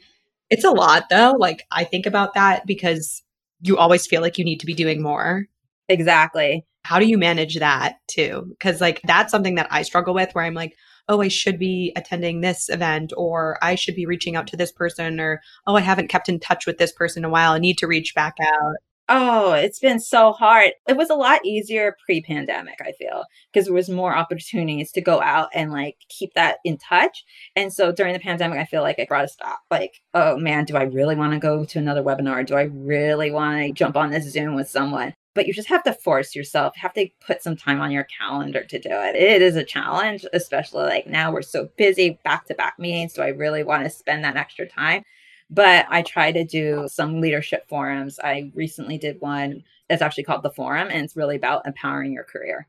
it's 0.50 0.64
a 0.64 0.71
lot 0.71 1.09
though 1.11 1.35
like 1.38 1.66
i 1.73 1.83
think 1.85 2.07
about 2.07 2.35
that 2.35 2.66
because 2.66 3.23
you 3.61 3.76
always 3.76 4.07
feel 4.07 4.21
like 4.21 4.38
you 4.38 4.45
need 4.45 4.61
to 4.61 4.66
be 4.66 4.75
doing 4.75 5.02
more. 5.02 5.47
Exactly. 5.88 6.66
How 6.85 6.99
do 6.99 7.07
you 7.07 7.16
manage 7.16 7.59
that 7.59 7.97
too? 8.07 8.47
Because 8.50 8.81
like 8.81 9.00
that's 9.05 9.31
something 9.31 9.57
that 9.57 9.69
i 9.71 9.83
struggle 9.83 10.14
with 10.14 10.35
where 10.35 10.45
i'm 10.45 10.55
like 10.55 10.76
oh 11.09 11.21
i 11.21 11.28
should 11.28 11.59
be 11.59 11.93
attending 11.97 12.40
this 12.40 12.69
event 12.69 13.12
or 13.16 13.59
i 13.62 13.75
should 13.75 13.95
be 13.95 14.07
reaching 14.07 14.37
out 14.37 14.47
to 14.49 14.57
this 14.57 14.73
person 14.73 15.21
or 15.21 15.40
oh 15.66 15.76
i 15.76 15.81
haven't 15.81 16.09
kept 16.09 16.28
in 16.28 16.38
touch 16.40 16.66
with 16.66 16.78
this 16.78 16.93
person 16.93 17.21
in 17.21 17.25
a 17.25 17.31
while 17.31 17.52
i 17.52 17.59
need 17.59 17.78
to 17.78 17.87
reach 17.87 18.14
back 18.14 18.35
out 18.40 18.75
Oh, 19.09 19.53
it's 19.53 19.79
been 19.79 20.01
so 20.01 20.33
hard. 20.33 20.73
It 20.89 20.97
was 20.97 21.11
a 21.11 21.15
lot 21.15 21.45
easier 21.47 21.97
pre 22.05 22.23
pandemic, 22.23 22.81
I 22.81 22.91
feel, 22.93 23.25
because 23.53 23.67
there 23.67 23.75
was 23.75 23.89
more 23.89 24.17
opportunities 24.17 24.91
to 24.93 25.01
go 25.01 25.23
out 25.23 25.49
and 25.55 25.71
like 25.71 25.97
keep 26.09 26.35
that 26.35 26.59
in 26.65 26.77
touch. 26.77 27.25
And 27.55 27.73
so 27.73 27.93
during 27.93 28.15
the 28.15 28.19
pandemic, 28.19 28.59
I 28.59 28.65
feel 28.65 28.83
like 28.83 28.99
it 28.99 29.09
brought 29.09 29.25
a 29.25 29.29
stop. 29.29 29.61
Like, 29.71 30.01
oh 30.13 30.37
man, 30.37 30.65
do 30.65 30.77
I 30.77 30.83
really 30.83 31.15
want 31.15 31.35
to 31.35 31.39
go 31.39 31.65
to 31.65 31.79
another 31.79 32.03
webinar? 32.03 32.45
Do 32.45 32.57
I 32.57 32.63
really 32.63 33.31
want 33.31 33.61
to 33.61 33.73
jump 33.73 33.97
on 33.97 34.11
this 34.11 34.29
Zoom 34.33 34.57
with 34.57 34.69
someone? 34.69 35.15
But 35.37 35.47
you 35.47 35.53
just 35.53 35.69
have 35.69 35.85
to 35.85 35.93
force 35.93 36.35
yourself, 36.35 36.75
have 36.77 36.95
to 36.95 37.09
put 37.25 37.43
some 37.43 37.57
time 37.57 37.81
on 37.81 37.93
your 37.93 38.09
calendar 38.19 38.65
to 38.65 38.79
do 38.79 38.91
it. 38.91 39.15
It 39.15 39.41
is 39.41 39.55
a 39.55 39.63
challenge, 39.63 40.25
especially 40.33 40.85
like 40.85 41.07
now 41.07 41.31
we're 41.31 41.43
so 41.43 41.69
busy, 41.77 42.19
back 42.25 42.47
to 42.47 42.55
back 42.55 42.75
meetings. 42.79 43.13
Do 43.13 43.23
I 43.23 43.29
really 43.29 43.63
want 43.63 43.85
to 43.85 43.91
spend 43.91 44.25
that 44.25 44.37
extra 44.37 44.67
time? 44.67 45.05
But 45.49 45.87
I 45.88 46.03
try 46.03 46.33
to 46.33 46.45
do 46.45 46.88
some 46.91 47.21
leadership 47.21 47.69
forums. 47.69 48.19
I 48.23 48.50
recently 48.55 48.99
did 48.99 49.21
one. 49.21 49.62
It's 49.88 50.03
actually 50.03 50.25
called 50.25 50.43
The 50.43 50.50
Forum, 50.50 50.88
and 50.91 51.05
it's 51.05 51.17
really 51.17 51.37
about 51.37 51.67
empowering 51.67 52.12
your 52.12 52.25
career. 52.25 52.67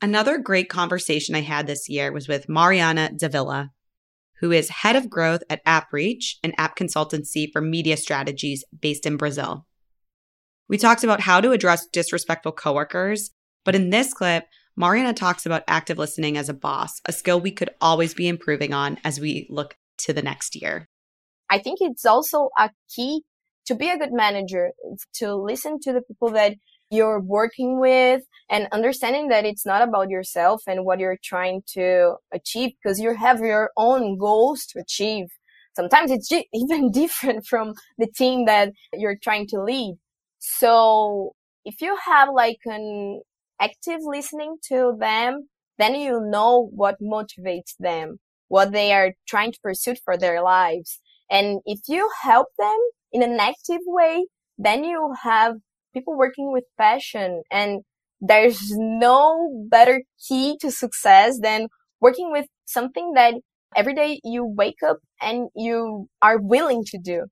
Another 0.00 0.38
great 0.38 0.68
conversation 0.68 1.34
I 1.34 1.40
had 1.40 1.66
this 1.66 1.88
year 1.88 2.12
was 2.12 2.28
with 2.28 2.48
Mariana 2.48 3.10
Davila, 3.14 3.72
who 4.40 4.52
is 4.52 4.68
head 4.68 4.96
of 4.96 5.08
growth 5.10 5.42
at 5.48 5.64
AppReach, 5.64 6.36
an 6.42 6.52
app 6.58 6.76
consultancy 6.76 7.50
for 7.52 7.60
media 7.60 7.96
strategies 7.96 8.64
based 8.78 9.06
in 9.06 9.16
Brazil. 9.16 9.66
We 10.68 10.78
talked 10.78 11.04
about 11.04 11.20
how 11.20 11.40
to 11.40 11.52
address 11.52 11.86
disrespectful 11.86 12.52
coworkers, 12.52 13.30
but 13.64 13.74
in 13.74 13.90
this 13.90 14.12
clip, 14.12 14.46
Mariana 14.76 15.12
talks 15.12 15.46
about 15.46 15.62
active 15.68 15.98
listening 15.98 16.36
as 16.36 16.48
a 16.48 16.54
boss, 16.54 17.00
a 17.06 17.12
skill 17.12 17.40
we 17.40 17.52
could 17.52 17.70
always 17.80 18.12
be 18.12 18.28
improving 18.28 18.72
on 18.72 18.98
as 19.04 19.20
we 19.20 19.46
look 19.48 19.76
to 19.98 20.12
the 20.12 20.22
next 20.22 20.56
year. 20.56 20.88
I 21.54 21.58
think 21.60 21.78
it's 21.80 22.04
also 22.04 22.50
a 22.58 22.70
key 22.92 23.22
to 23.66 23.76
be 23.76 23.88
a 23.88 23.96
good 23.96 24.12
manager, 24.12 24.72
to 25.20 25.36
listen 25.36 25.78
to 25.82 25.92
the 25.92 26.02
people 26.02 26.30
that 26.30 26.56
you're 26.90 27.20
working 27.20 27.78
with 27.78 28.22
and 28.50 28.66
understanding 28.72 29.28
that 29.28 29.44
it's 29.44 29.64
not 29.64 29.80
about 29.80 30.10
yourself 30.10 30.62
and 30.66 30.84
what 30.84 30.98
you're 30.98 31.20
trying 31.22 31.62
to 31.74 32.16
achieve 32.32 32.72
because 32.82 32.98
you 32.98 33.14
have 33.14 33.38
your 33.38 33.70
own 33.76 34.18
goals 34.18 34.66
to 34.66 34.80
achieve. 34.80 35.26
Sometimes 35.76 36.10
it's 36.10 36.28
even 36.52 36.90
different 36.90 37.46
from 37.46 37.74
the 37.98 38.08
team 38.08 38.46
that 38.46 38.72
you're 38.92 39.18
trying 39.22 39.46
to 39.50 39.62
lead. 39.62 39.94
So 40.40 41.34
if 41.64 41.80
you 41.80 41.96
have 42.04 42.30
like 42.34 42.58
an 42.64 43.22
active 43.60 44.00
listening 44.02 44.56
to 44.70 44.96
them, 44.98 45.48
then 45.78 45.94
you 45.94 46.20
know 46.20 46.68
what 46.74 46.96
motivates 47.00 47.74
them, 47.78 48.18
what 48.48 48.72
they 48.72 48.92
are 48.92 49.12
trying 49.28 49.52
to 49.52 49.60
pursue 49.62 49.94
for 50.04 50.16
their 50.16 50.42
lives. 50.42 51.00
And 51.30 51.60
if 51.64 51.80
you 51.88 52.10
help 52.22 52.48
them 52.58 52.76
in 53.12 53.22
an 53.22 53.38
active 53.40 53.80
way, 53.86 54.26
then 54.58 54.84
you 54.84 55.14
have 55.22 55.54
people 55.92 56.16
working 56.16 56.52
with 56.52 56.64
passion 56.78 57.42
and 57.50 57.82
there's 58.20 58.58
no 58.72 59.66
better 59.70 60.02
key 60.28 60.56
to 60.60 60.70
success 60.70 61.38
than 61.40 61.68
working 62.00 62.32
with 62.32 62.46
something 62.64 63.12
that 63.14 63.34
every 63.76 63.94
day 63.94 64.20
you 64.24 64.44
wake 64.44 64.82
up 64.86 64.98
and 65.20 65.48
you 65.54 66.08
are 66.22 66.38
willing 66.38 66.84
to 66.86 66.98
do. 66.98 67.26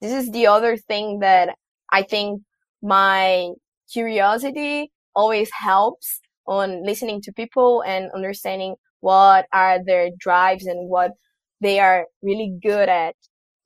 This 0.00 0.12
is 0.12 0.30
the 0.30 0.46
other 0.46 0.76
thing 0.76 1.20
that 1.20 1.54
I 1.92 2.02
think 2.02 2.42
my 2.82 3.50
curiosity 3.92 4.90
always 5.14 5.50
helps 5.52 6.20
on 6.46 6.84
listening 6.84 7.20
to 7.22 7.32
people 7.32 7.82
and 7.82 8.10
understanding 8.14 8.76
what 9.00 9.46
are 9.52 9.78
their 9.84 10.10
drives 10.18 10.66
and 10.66 10.88
what 10.88 11.12
they 11.60 11.80
are 11.80 12.06
really 12.22 12.56
good 12.62 12.88
at 12.88 13.14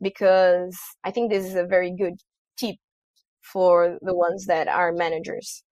because 0.01 0.77
I 1.05 1.11
think 1.11 1.31
this 1.31 1.45
is 1.45 1.55
a 1.55 1.65
very 1.65 1.95
good 1.97 2.15
tip 2.59 2.77
for 3.43 3.99
the 4.03 4.15
ones 4.15 4.47
that 4.47 4.69
are 4.69 4.93
managers. 4.93 5.63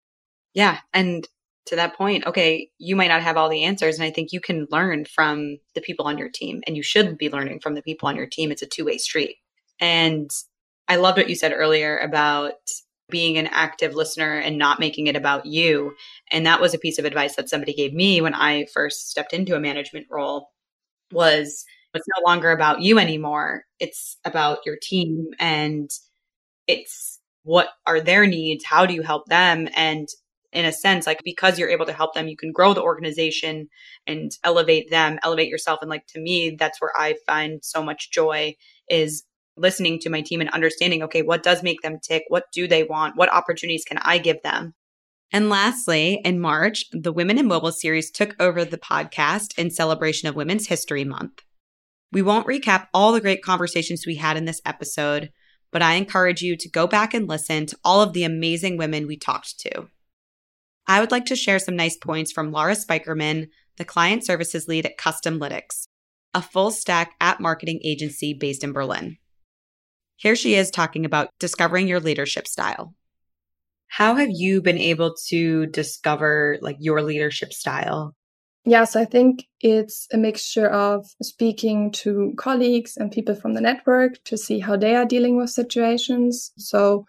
Yeah. 0.55 0.79
And 0.93 1.27
to 1.67 1.77
that 1.77 1.97
point, 1.97 2.27
okay, 2.27 2.69
you 2.79 2.97
might 2.97 3.09
not 3.09 3.23
have 3.23 3.37
all 3.37 3.49
the 3.49 3.65
answers. 3.65 3.97
And 3.97 4.05
I 4.05 4.11
think 4.11 4.33
you 4.33 4.41
can 4.41 4.67
learn 4.71 5.05
from 5.05 5.59
the 5.75 5.81
people 5.81 6.07
on 6.07 6.19
your 6.19 6.29
team, 6.29 6.61
and 6.67 6.77
you 6.77 6.83
should 6.83 7.17
be 7.17 7.31
learning 7.31 7.61
from 7.61 7.75
the 7.75 7.83
people 7.83 8.09
on 8.09 8.17
your 8.17 8.27
team. 8.27 8.51
It's 8.51 8.63
a 8.63 8.67
two 8.67 8.85
way 8.85 8.99
street. 8.99 9.37
And 9.81 10.31
I 10.89 10.97
loved 10.97 11.19
what 11.19 11.29
you 11.29 11.37
said 11.37 11.53
earlier 11.53 11.99
about 11.99 12.55
being 13.09 13.37
an 13.37 13.47
active 13.49 13.95
listener 13.95 14.39
and 14.39 14.59
not 14.59 14.81
making 14.81 15.07
it 15.07 15.17
about 15.17 15.47
you. 15.47 15.95
And 16.31 16.47
that 16.47 16.61
was 16.61 16.75
a 16.75 16.79
piece 16.79 16.99
of 16.99 17.05
advice 17.05 17.37
that 17.37 17.49
somebody 17.49 17.75
gave 17.75 17.93
me 17.93 18.21
when 18.21 18.35
I 18.35 18.67
first 18.73 19.11
stepped 19.11 19.33
into 19.33 19.55
a 19.55 19.61
management 19.61 20.07
role 20.11 20.49
was 21.13 21.65
it's 21.95 22.07
no 22.17 22.29
longer 22.29 22.51
about 22.51 22.81
you 22.81 22.99
anymore. 22.99 23.65
It's 23.79 24.17
about 24.25 24.59
your 24.65 24.77
team 24.81 25.29
and 25.39 25.91
it's 26.67 27.21
what 27.45 27.71
are 27.87 28.01
their 28.01 28.27
needs? 28.27 28.65
How 28.65 28.87
do 28.87 28.95
you 28.95 29.03
help 29.03 29.27
them? 29.27 29.69
And 29.75 30.09
in 30.53 30.65
a 30.65 30.73
sense, 30.73 31.07
like 31.07 31.21
because 31.25 31.59
you're 31.59 31.71
able 31.71 31.87
to 31.87 31.93
help 31.93 32.15
them, 32.15 32.29
you 32.29 32.37
can 32.37 32.53
grow 32.53 32.75
the 32.75 32.83
organization 32.83 33.69
and 34.07 34.31
elevate 34.45 34.91
them, 34.91 35.19
elevate 35.23 35.49
yourself. 35.49 35.81
And 35.81 35.91
like 35.91 36.07
to 36.09 36.21
me, 36.21 36.57
that's 36.59 36.81
where 36.81 36.93
I 36.97 37.17
find 37.27 37.61
so 37.65 37.83
much 37.83 38.11
joy 38.11 38.55
is 38.89 39.25
listening 39.57 39.99
to 40.01 40.11
my 40.11 40.21
team 40.21 40.41
and 40.41 40.51
understanding, 40.51 41.03
okay, 41.03 41.23
what 41.23 41.43
does 41.43 41.63
make 41.63 41.81
them 41.83 41.99
tick? 42.03 42.25
What 42.29 42.45
do 42.53 42.69
they 42.69 42.85
want? 42.85 43.17
What 43.17 43.33
opportunities 43.33 43.85
can 43.85 43.99
I 43.99 44.19
give 44.19 44.43
them? 44.43 44.75
And 45.31 45.49
lastly, 45.49 46.21
in 46.25 46.41
March, 46.41 46.85
the 46.93 47.13
Women 47.13 47.39
in 47.39 47.47
Mobile 47.47 47.73
series 47.73 48.11
took 48.11 48.35
over 48.39 48.65
the 48.65 48.79
podcast 48.79 49.59
in 49.59 49.71
celebration 49.71 50.29
of 50.29 50.37
Women's 50.37 50.67
History 50.67 51.05
Month. 51.05 51.43
We 52.13 52.21
won't 52.23 52.47
recap 52.47 52.89
all 52.93 53.13
the 53.13 53.21
great 53.23 53.43
conversations 53.43 54.07
we 54.07 54.17
had 54.17 54.37
in 54.37 54.45
this 54.45 54.61
episode, 54.67 55.31
but 55.71 55.81
I 55.81 55.95
encourage 55.95 56.43
you 56.43 56.57
to 56.57 56.69
go 56.71 56.87
back 56.87 57.15
and 57.15 57.27
listen 57.27 57.65
to 57.67 57.79
all 57.83 58.03
of 58.03 58.13
the 58.13 58.25
amazing 58.25 58.77
women 58.77 59.07
we 59.07 59.17
talked 59.17 59.59
to. 59.61 59.89
I 60.87 61.01
would 61.01 61.11
like 61.11 61.25
to 61.27 61.37
share 61.37 61.59
some 61.59 61.75
nice 61.75 61.97
points 61.97 62.31
from 62.31 62.53
Laura 62.53 62.75
Spikerman, 62.75 63.49
the 63.79 63.85
client 63.87 64.27
services 64.27 64.69
lead 64.69 64.85
at 64.85 64.99
Customlytics, 64.99 65.87
a 66.35 66.43
full 66.43 66.71
stack 66.71 67.13
app 67.21 67.41
marketing 67.41 67.81
agency 67.83 68.35
based 68.35 68.63
in 68.63 68.73
Berlin. 68.73 69.17
Here 70.17 70.37
she 70.37 70.55
is 70.55 70.71
talking 70.71 71.07
about 71.07 71.31
discovering 71.41 71.89
your 71.89 72.01
leadership 72.01 72.47
style. 72.47 72.95
How 73.89 74.17
have 74.17 74.31
you 74.31 74.61
been 74.61 74.79
able 74.79 75.15
to 75.29 75.67
discover 75.67 76.59
like 76.61 76.77
your 76.79 77.03
leadership 77.03 77.53
style? 77.53 78.15
Yes, 78.65 78.95
I 78.95 79.05
think 79.05 79.49
it's 79.61 80.07
a 80.13 80.17
mixture 80.17 80.69
of 80.69 81.07
speaking 81.21 81.91
to 81.93 82.33
colleagues 82.37 82.97
and 82.97 83.11
people 83.11 83.35
from 83.35 83.55
the 83.55 83.61
network 83.61 84.23
to 84.25 84.37
see 84.37 84.61
how 84.61 84.77
they 84.77 84.95
are 84.95 85.05
dealing 85.05 85.37
with 85.37 85.51
situations. 85.51 86.53
So 86.57 87.05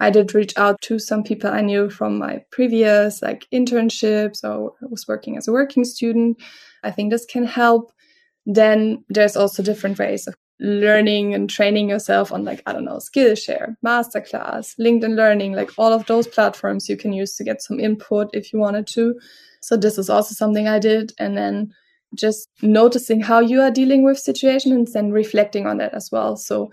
I 0.00 0.10
did 0.10 0.34
reach 0.34 0.56
out 0.56 0.80
to 0.82 0.98
some 0.98 1.22
people 1.22 1.50
I 1.50 1.60
knew 1.60 1.88
from 1.88 2.18
my 2.18 2.42
previous 2.50 3.22
like 3.22 3.46
internships 3.52 4.42
or 4.42 4.72
I 4.82 4.86
was 4.90 5.06
working 5.06 5.36
as 5.36 5.46
a 5.46 5.52
working 5.52 5.84
student. 5.84 6.38
I 6.82 6.90
think 6.90 7.12
this 7.12 7.26
can 7.26 7.44
help. 7.44 7.92
Then 8.44 9.04
there's 9.08 9.36
also 9.36 9.62
different 9.62 10.00
ways 10.00 10.26
of 10.26 10.34
learning 10.58 11.32
and 11.32 11.48
training 11.48 11.88
yourself 11.88 12.32
on 12.32 12.44
like, 12.44 12.60
I 12.66 12.72
don't 12.72 12.84
know, 12.84 12.98
Skillshare, 12.98 13.76
Masterclass, 13.86 14.74
LinkedIn 14.80 15.14
Learning, 15.14 15.52
like 15.52 15.70
all 15.78 15.92
of 15.92 16.06
those 16.06 16.26
platforms 16.26 16.88
you 16.88 16.96
can 16.96 17.12
use 17.12 17.36
to 17.36 17.44
get 17.44 17.62
some 17.62 17.78
input 17.78 18.30
if 18.32 18.52
you 18.52 18.58
wanted 18.58 18.88
to. 18.88 19.14
So 19.60 19.76
this 19.76 19.98
is 19.98 20.10
also 20.10 20.34
something 20.34 20.68
I 20.68 20.78
did. 20.78 21.12
And 21.18 21.36
then 21.36 21.72
just 22.14 22.48
noticing 22.62 23.20
how 23.20 23.40
you 23.40 23.60
are 23.60 23.70
dealing 23.70 24.04
with 24.04 24.18
situations 24.18 24.94
and 24.94 25.12
reflecting 25.12 25.66
on 25.66 25.78
that 25.78 25.94
as 25.94 26.10
well. 26.10 26.36
So 26.36 26.70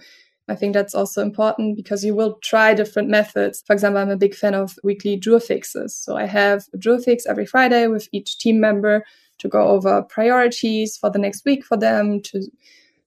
I 0.48 0.56
think 0.56 0.74
that's 0.74 0.94
also 0.94 1.22
important 1.22 1.76
because 1.76 2.04
you 2.06 2.14
will 2.16 2.38
try 2.44 2.74
different 2.74 3.10
methods. 3.10 3.64
For 3.66 3.74
example, 3.74 4.02
I'm 4.02 4.12
a 4.12 4.18
big 4.18 4.36
fan 4.36 4.54
of 4.54 4.78
weekly 4.84 5.18
Jour 5.18 5.40
fixes. 5.40 5.96
So 5.96 6.16
I 6.16 6.26
have 6.26 6.66
a 6.74 6.78
Jour 6.78 7.00
fixe 7.00 7.26
every 7.26 7.46
Friday 7.46 7.88
with 7.88 8.08
each 8.12 8.38
team 8.38 8.60
member 8.60 9.04
to 9.40 9.48
go 9.50 9.68
over 9.68 10.04
priorities 10.04 10.98
for 10.98 11.10
the 11.10 11.20
next 11.20 11.44
week 11.46 11.66
for 11.66 11.78
them 11.78 12.22
to 12.22 12.48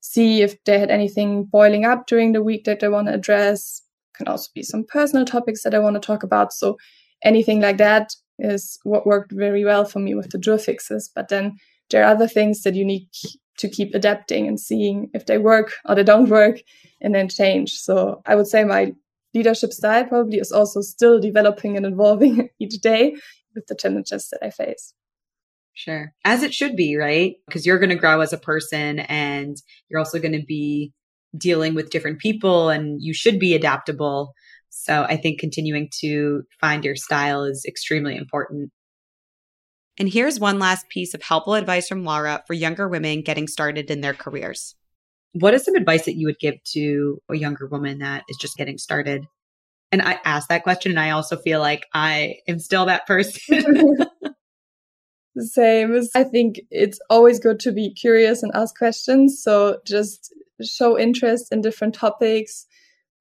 see 0.01 0.43
if 0.43 0.63
they 0.65 0.79
had 0.79 0.91
anything 0.91 1.45
boiling 1.45 1.85
up 1.85 2.07
during 2.07 2.33
the 2.33 2.43
week 2.43 2.65
that 2.65 2.81
they 2.81 2.89
want 2.89 3.07
to 3.07 3.15
address. 3.15 3.83
Can 4.15 4.27
also 4.27 4.51
be 4.53 4.63
some 4.63 4.85
personal 4.85 5.25
topics 5.25 5.63
that 5.63 5.75
I 5.75 5.79
want 5.79 5.95
to 5.95 6.01
talk 6.01 6.25
about. 6.25 6.53
So 6.53 6.77
anything 7.23 7.61
like 7.61 7.79
that 7.79 8.13
is 8.39 8.79
what 8.85 9.07
worked 9.07 9.33
very 9.33 9.65
well 9.65 9.85
for 9.85 9.99
me 9.99 10.15
with 10.15 10.31
the 10.31 10.39
Jour 10.39 10.59
fixes. 10.59 11.11
But 11.15 11.29
then 11.29 11.57
there 11.91 12.03
are 12.03 12.11
other 12.11 12.29
things 12.29 12.63
that 12.63 12.75
you 12.75 12.85
need 12.85 13.09
to 13.59 13.69
keep 13.69 13.95
adapting 13.95 14.47
and 14.47 14.59
seeing 14.59 15.11
if 15.15 15.27
they 15.27 15.39
work 15.39 15.73
or 15.85 15.95
they 15.95 16.05
don't 16.05 16.29
work 16.29 16.61
and 17.01 17.15
then 17.15 17.29
change. 17.29 17.73
So 17.73 18.23
I 18.27 18.35
would 18.35 18.47
say 18.47 18.65
my 18.65 18.93
leadership 19.35 19.73
style 19.73 20.05
probably 20.05 20.39
is 20.39 20.53
also 20.53 20.81
still 20.81 21.21
developing 21.21 21.77
and 21.77 21.87
evolving 21.87 22.49
each 22.59 22.81
day 22.81 23.17
with 23.55 23.67
the 23.67 23.75
challenges 23.75 24.29
that 24.31 24.45
I 24.45 24.51
face. 24.51 24.95
Sure. 25.75 26.13
As 26.25 26.43
it 26.43 26.53
should 26.53 26.75
be, 26.75 26.97
right? 26.97 27.37
Because 27.47 27.65
you're 27.65 27.79
going 27.79 27.91
to 27.91 27.95
grow 27.95 28.21
as 28.21 28.33
a 28.33 28.39
person 28.39 29.01
and 29.01 29.57
you're 29.89 30.01
also 30.01 30.19
going 30.19 30.33
to 30.33 30.45
be 30.45 30.93
dealing 31.37 31.75
with 31.75 31.91
different 31.91 32.19
people 32.19 32.69
and 32.69 33.01
you 33.01 33.15
should 33.15 33.39
be 33.39 33.55
adaptable. 33.55 34.33
So 34.81 35.03
I 35.03 35.17
think 35.17 35.41
continuing 35.41 35.89
to 36.01 36.45
find 36.61 36.85
your 36.85 36.95
style 36.95 37.43
is 37.43 37.65
extremely 37.67 38.17
important. 38.17 38.71
And 39.99 40.09
here's 40.09 40.39
one 40.39 40.61
last 40.61 40.89
piece 40.89 41.15
of 41.15 41.23
helpful 41.23 41.55
advice 41.55 41.89
from 41.89 42.05
Laura 42.05 42.45
for 42.47 42.55
younger 42.55 42.89
women 42.89 43.23
getting 43.23 43.49
started 43.49 43.91
in 43.91 44.01
their 44.01 44.15
careers. 44.15 44.77
What 45.33 45.53
is 45.53 45.65
some 45.65 45.75
advice 45.75 46.05
that 46.05 46.15
you 46.15 46.27
would 46.27 46.39
give 46.39 46.63
to 46.75 47.21
a 47.29 47.35
younger 47.37 47.67
woman 47.67 47.99
that 47.99 48.23
is 48.29 48.37
just 48.37 48.57
getting 48.57 48.79
started? 48.79 49.27
And 49.91 50.01
I 50.01 50.21
ask 50.25 50.49
that 50.49 50.63
question, 50.63 50.93
and 50.93 51.01
I 51.01 51.11
also 51.11 51.37
feel 51.37 51.59
like 51.59 51.87
I 51.93 52.37
am 52.47 52.61
still 52.61 52.87
that 52.87 53.07
person. 53.07 53.97
Same. 55.39 56.01
I 56.15 56.25
think 56.25 56.61
it's 56.71 57.01
always 57.11 57.41
good 57.41 57.59
to 57.61 57.73
be 57.73 57.93
curious 57.95 58.43
and 58.43 58.53
ask 58.55 58.77
questions. 58.77 59.43
So 59.43 59.79
just 59.85 60.33
show 60.63 60.99
interest 60.99 61.49
in 61.53 61.63
different 61.63 61.95
topics, 61.95 62.67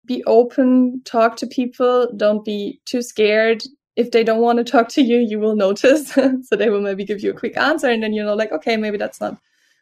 be 0.07 0.23
open, 0.25 1.01
talk 1.05 1.35
to 1.37 1.47
people, 1.47 2.09
don't 2.15 2.43
be 2.43 2.79
too 2.85 3.01
scared. 3.01 3.63
If 3.95 4.11
they 4.11 4.23
don't 4.23 4.41
want 4.41 4.57
to 4.57 4.63
talk 4.63 4.89
to 4.89 5.01
you, 5.01 5.17
you 5.17 5.39
will 5.39 5.55
notice. 5.55 6.11
so 6.13 6.55
they 6.55 6.69
will 6.69 6.81
maybe 6.81 7.05
give 7.05 7.21
you 7.21 7.31
a 7.31 7.37
quick 7.37 7.57
answer 7.57 7.89
and 7.89 8.01
then 8.01 8.13
you 8.13 8.23
know 8.23 8.35
like, 8.35 8.51
okay, 8.51 8.77
maybe 8.77 8.97
that's 8.97 9.21
not 9.21 9.37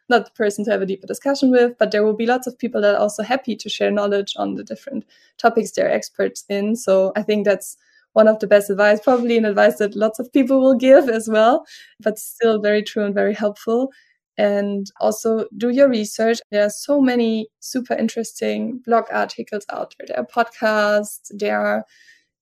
not 0.08 0.24
the 0.24 0.30
person 0.32 0.64
to 0.64 0.70
have 0.70 0.82
a 0.82 0.86
deeper 0.86 1.06
discussion 1.06 1.50
with, 1.50 1.76
but 1.78 1.90
there 1.90 2.04
will 2.04 2.14
be 2.14 2.26
lots 2.26 2.46
of 2.46 2.56
people 2.58 2.80
that 2.80 2.94
are 2.94 3.00
also 3.00 3.24
happy 3.24 3.56
to 3.56 3.68
share 3.68 3.90
knowledge 3.90 4.34
on 4.36 4.54
the 4.54 4.62
different 4.62 5.04
topics 5.36 5.72
they're 5.72 5.90
experts 5.90 6.44
in. 6.48 6.76
So 6.76 7.12
I 7.16 7.22
think 7.22 7.44
that's 7.44 7.76
one 8.12 8.28
of 8.28 8.38
the 8.38 8.46
best 8.46 8.70
advice, 8.70 9.00
probably 9.00 9.36
an 9.36 9.44
advice 9.44 9.78
that 9.78 9.96
lots 9.96 10.18
of 10.18 10.32
people 10.32 10.60
will 10.60 10.76
give 10.76 11.08
as 11.08 11.28
well, 11.28 11.66
but 12.00 12.18
still 12.18 12.60
very 12.60 12.82
true 12.82 13.04
and 13.04 13.14
very 13.14 13.34
helpful 13.34 13.90
and 14.38 14.90
also 15.00 15.46
do 15.56 15.70
your 15.70 15.88
research. 15.88 16.38
There 16.50 16.64
are 16.64 16.70
so 16.70 17.00
many 17.00 17.48
super 17.60 17.94
interesting 17.94 18.80
blog 18.84 19.04
articles 19.10 19.64
out 19.70 19.94
there. 19.98 20.06
There 20.08 20.18
are 20.18 20.26
podcasts, 20.26 21.30
there 21.30 21.60
are 21.60 21.84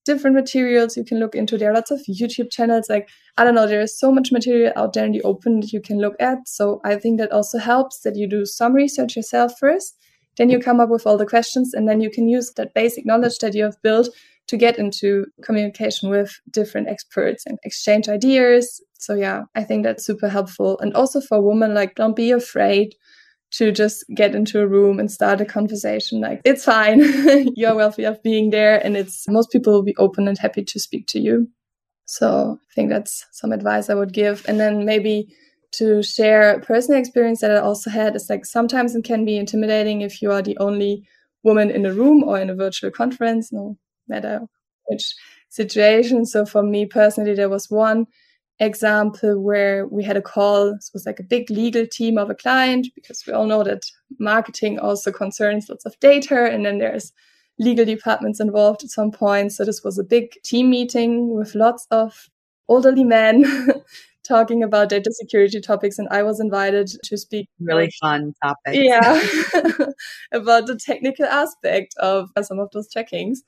different 0.05 0.37
materials 0.37 0.97
you 0.97 1.05
can 1.05 1.19
look 1.19 1.35
into. 1.35 1.57
There 1.57 1.71
are 1.71 1.75
lots 1.75 1.91
of 1.91 2.01
YouTube 2.01 2.51
channels. 2.51 2.89
Like, 2.89 3.09
I 3.39 3.45
don't 3.45 3.55
know, 3.55 3.67
there 3.67 3.81
is 3.81 3.99
so 3.99 4.13
much 4.13 4.33
material 4.33 4.73
out 4.77 4.93
there 4.93 5.05
in 5.05 5.13
the 5.13 5.23
open 5.23 5.61
that 5.61 5.73
you 5.73 5.81
can 5.81 5.99
look 5.99 6.15
at. 6.21 6.47
So 6.47 6.81
I 6.85 6.97
think 6.97 7.19
that 7.19 7.33
also 7.33 7.59
helps 7.59 8.01
that 8.01 8.17
you 8.17 8.29
do 8.29 8.45
some 8.45 8.75
research 8.75 9.17
yourself 9.17 9.59
first. 9.59 9.97
Then 10.37 10.51
you 10.51 10.59
come 10.59 10.81
up 10.81 10.91
with 10.91 11.07
all 11.07 11.17
the 11.17 11.27
questions 11.27 11.73
and 11.75 11.89
then 11.89 12.01
you 12.01 12.11
can 12.11 12.29
use 12.29 12.53
that 12.57 12.75
basic 12.75 13.07
knowledge 13.07 13.39
that 13.39 13.55
you 13.55 13.65
have 13.65 13.81
built 13.83 14.09
to 14.49 14.57
get 14.57 14.79
into 14.79 15.27
communication 15.43 16.11
with 16.11 16.39
different 16.51 16.89
experts 16.89 17.45
and 17.47 17.59
exchange 17.65 18.09
ideas. 18.09 18.83
So 19.05 19.15
yeah, 19.15 19.45
I 19.55 19.65
think 19.65 19.85
that's 19.85 20.05
super 20.05 20.29
helpful. 20.29 20.79
And 20.81 20.95
also 20.95 21.21
for 21.21 21.41
women, 21.41 21.75
like 21.75 21.95
don't 21.95 22.17
be 22.17 22.31
afraid 22.31 22.95
to 23.53 23.71
just 23.71 24.05
get 24.15 24.35
into 24.35 24.61
a 24.61 24.67
room 24.67 24.99
and 24.99 25.11
start 25.11 25.41
a 25.41 25.45
conversation. 25.45 26.21
Like, 26.21 26.41
it's 26.45 26.65
fine. 26.65 27.01
You're 27.55 27.77
wealthy 27.77 28.05
of 28.05 28.23
being 28.23 28.51
there. 28.51 28.85
And 28.85 28.97
it's 28.97 29.29
most 29.29 29.53
people 29.53 29.73
will 29.73 29.85
be 29.85 29.97
open 29.97 30.27
and 30.27 30.37
happy 30.37 30.65
to 30.65 30.81
speak 30.81 31.07
to 31.09 31.21
you. 31.21 31.49
So 32.07 32.59
I 32.61 32.75
think 32.75 32.91
that's 32.91 33.25
some 33.31 33.53
advice 33.53 33.89
I 33.89 33.95
would 33.95 34.13
give. 34.13 34.45
And 34.49 34.59
then 34.59 34.85
maybe 34.85 35.29
to 35.73 36.03
share 36.03 36.61
personal 36.61 36.99
experience 36.99 37.41
that 37.43 37.53
I 37.53 37.59
also 37.59 37.91
had 37.91 38.17
is 38.17 38.29
like 38.29 38.45
sometimes 38.45 38.95
it 38.95 39.05
can 39.05 39.25
be 39.25 39.37
intimidating 39.37 40.01
if 40.01 40.21
you 40.21 40.33
are 40.33 40.43
the 40.43 40.59
only 40.59 41.07
woman 41.43 41.71
in 41.71 41.87
a 41.87 41.93
room 41.93 42.25
or 42.25 42.41
in 42.41 42.51
a 42.51 42.55
virtual 42.55 42.91
conference, 42.91 43.53
no 43.53 43.77
matter 44.09 44.41
which 44.87 45.15
situation. 45.49 46.27
So 46.27 46.45
for 46.45 46.63
me 46.63 46.87
personally, 46.87 47.35
there 47.35 47.49
was 47.49 47.71
one 47.71 48.07
example 48.61 49.41
where 49.41 49.87
we 49.87 50.05
had 50.05 50.17
a 50.17 50.23
call. 50.23 50.73
This 50.75 50.91
was 50.93 51.07
like 51.07 51.21
a 51.21 51.25
big 51.25 51.51
legal 51.51 51.87
team 51.87 52.19
of 52.19 52.31
a 52.31 52.35
client 52.35 52.89
because 52.95 53.25
we 53.27 53.33
all 53.33 53.47
know 53.47 53.65
that 53.65 53.85
marketing 54.19 54.79
also 54.79 55.11
concerns 55.11 55.69
lots 55.69 55.85
of 55.85 55.99
data 56.01 56.47
and 56.51 56.65
then 56.65 56.79
there's 56.79 57.13
legal 57.59 57.85
departments 57.85 58.41
involved 58.41 58.83
at 58.85 58.91
some 58.91 59.11
point. 59.11 59.53
So 59.53 59.65
this 59.65 59.83
was 59.83 59.99
a 59.99 60.05
big 60.05 60.33
team 60.43 60.71
meeting 60.71 61.35
with 61.35 61.55
lots 61.55 61.87
of 61.91 62.29
elderly 62.69 63.05
men 63.05 63.45
talking 64.27 64.63
about 64.63 64.89
data 64.89 65.13
security 65.13 65.61
topics 65.61 65.99
and 65.99 66.09
I 66.11 66.23
was 66.23 66.41
invited 66.41 66.89
to 67.05 67.17
speak. 67.17 67.49
Really 67.61 67.93
fun 68.01 68.35
topic. 68.43 68.75
Yeah. 68.75 69.21
about 70.33 70.67
the 70.67 70.77
technical 70.77 71.27
aspect 71.27 71.95
of 71.99 72.31
some 72.43 72.59
of 72.59 72.71
those 72.73 72.89
checkings. 72.89 73.39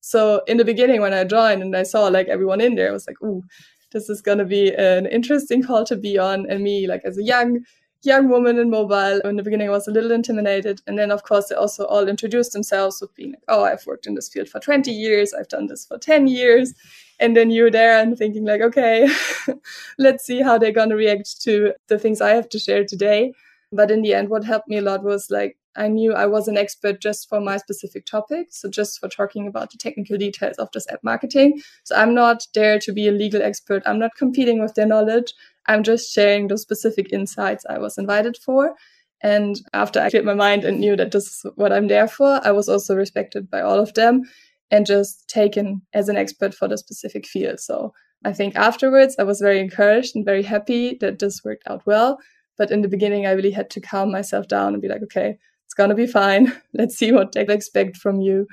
So 0.00 0.42
in 0.48 0.56
the 0.56 0.64
beginning 0.64 1.00
when 1.00 1.14
I 1.14 1.24
joined 1.24 1.62
and 1.62 1.76
I 1.76 1.84
saw 1.84 2.08
like 2.08 2.28
everyone 2.28 2.60
in 2.60 2.74
there, 2.74 2.88
I 2.88 2.92
was 2.92 3.06
like, 3.06 3.22
ooh, 3.22 3.44
this 3.92 4.08
is 4.08 4.20
going 4.20 4.38
to 4.38 4.44
be 4.44 4.74
an 4.74 5.06
interesting 5.06 5.62
call 5.66 5.84
to 5.84 5.96
be 5.96 6.18
on. 6.18 6.48
And 6.50 6.62
me, 6.62 6.86
like 6.86 7.02
as 7.04 7.18
a 7.18 7.22
young 7.22 7.64
young 8.04 8.28
woman 8.28 8.58
in 8.58 8.68
mobile, 8.68 9.20
in 9.20 9.36
the 9.36 9.42
beginning 9.44 9.68
I 9.68 9.70
was 9.70 9.86
a 9.86 9.92
little 9.92 10.10
intimidated. 10.10 10.80
And 10.86 10.98
then 10.98 11.12
of 11.12 11.22
course 11.22 11.48
they 11.48 11.54
also 11.54 11.84
all 11.86 12.08
introduced 12.08 12.52
themselves 12.52 13.00
with 13.00 13.14
being 13.14 13.30
like, 13.30 13.44
oh, 13.46 13.64
I've 13.64 13.86
worked 13.86 14.08
in 14.08 14.14
this 14.14 14.28
field 14.28 14.48
for 14.48 14.58
20 14.58 14.90
years, 14.90 15.32
I've 15.32 15.48
done 15.48 15.68
this 15.68 15.86
for 15.86 15.98
10 15.98 16.26
years. 16.26 16.74
And 17.20 17.36
then 17.36 17.52
you're 17.52 17.70
there 17.70 18.00
and 18.00 18.18
thinking 18.18 18.44
like, 18.44 18.60
okay, 18.60 19.08
let's 19.98 20.24
see 20.24 20.42
how 20.42 20.58
they're 20.58 20.72
going 20.72 20.88
to 20.88 20.96
react 20.96 21.40
to 21.42 21.74
the 21.86 21.98
things 21.98 22.20
I 22.20 22.30
have 22.30 22.48
to 22.48 22.58
share 22.58 22.84
today. 22.84 23.32
But 23.70 23.92
in 23.92 24.02
the 24.02 24.14
end, 24.14 24.28
what 24.28 24.44
helped 24.44 24.68
me 24.68 24.78
a 24.78 24.82
lot 24.82 25.04
was 25.04 25.30
like 25.30 25.56
I 25.76 25.88
knew 25.88 26.12
I 26.12 26.26
was 26.26 26.48
an 26.48 26.56
expert 26.56 27.00
just 27.00 27.28
for 27.28 27.40
my 27.40 27.56
specific 27.56 28.06
topic. 28.06 28.48
So 28.50 28.68
just 28.68 29.00
for 29.00 29.08
talking 29.08 29.46
about 29.46 29.70
the 29.70 29.78
technical 29.78 30.18
details 30.18 30.56
of 30.58 30.68
this 30.72 30.86
app 30.90 31.02
marketing. 31.02 31.62
So 31.84 31.96
I'm 31.96 32.14
not 32.14 32.46
there 32.54 32.78
to 32.80 32.92
be 32.92 33.08
a 33.08 33.12
legal 33.12 33.42
expert. 33.42 33.82
I'm 33.86 33.98
not 33.98 34.16
competing 34.16 34.60
with 34.60 34.74
their 34.74 34.86
knowledge. 34.86 35.32
I'm 35.66 35.82
just 35.82 36.12
sharing 36.12 36.48
those 36.48 36.62
specific 36.62 37.12
insights 37.12 37.64
I 37.68 37.78
was 37.78 37.96
invited 37.96 38.36
for. 38.36 38.74
And 39.22 39.60
after 39.72 40.00
I 40.00 40.10
cleared 40.10 40.24
my 40.24 40.34
mind 40.34 40.64
and 40.64 40.80
knew 40.80 40.96
that 40.96 41.12
this 41.12 41.26
is 41.26 41.46
what 41.54 41.72
I'm 41.72 41.88
there 41.88 42.08
for, 42.08 42.40
I 42.44 42.50
was 42.50 42.68
also 42.68 42.94
respected 42.96 43.48
by 43.48 43.60
all 43.60 43.78
of 43.78 43.94
them 43.94 44.22
and 44.70 44.84
just 44.84 45.28
taken 45.28 45.82
as 45.94 46.08
an 46.08 46.16
expert 46.16 46.54
for 46.54 46.66
the 46.66 46.76
specific 46.76 47.26
field. 47.26 47.60
So 47.60 47.94
I 48.24 48.32
think 48.32 48.56
afterwards 48.56 49.16
I 49.18 49.22
was 49.22 49.40
very 49.40 49.60
encouraged 49.60 50.16
and 50.16 50.24
very 50.24 50.42
happy 50.42 50.96
that 51.00 51.18
this 51.18 51.42
worked 51.44 51.64
out 51.68 51.86
well. 51.86 52.18
But 52.58 52.70
in 52.70 52.82
the 52.82 52.88
beginning, 52.88 53.26
I 53.26 53.32
really 53.32 53.50
had 53.50 53.70
to 53.70 53.80
calm 53.80 54.10
myself 54.10 54.48
down 54.48 54.72
and 54.72 54.82
be 54.82 54.88
like, 54.88 55.02
okay, 55.04 55.38
it's 55.72 55.78
going 55.78 55.88
to 55.88 55.96
be 55.96 56.06
fine. 56.06 56.52
Let's 56.74 56.96
see 56.96 57.12
what 57.12 57.32
they 57.32 57.46
expect 57.46 57.96
from 57.96 58.20
you 58.20 58.46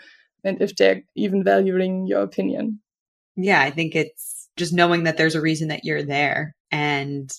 and 0.46 0.62
if 0.62 0.78
they're 0.78 1.02
even 1.18 1.44
valuing 1.44 2.08
your 2.08 2.22
opinion. 2.22 2.80
Yeah, 3.36 3.62
I 3.62 3.72
think 3.72 3.94
it's 3.94 4.48
just 4.56 4.72
knowing 4.72 5.04
that 5.04 5.18
there's 5.18 5.36
a 5.36 5.42
reason 5.42 5.68
that 5.68 5.84
you're 5.84 6.04
there 6.04 6.56
and 6.72 7.30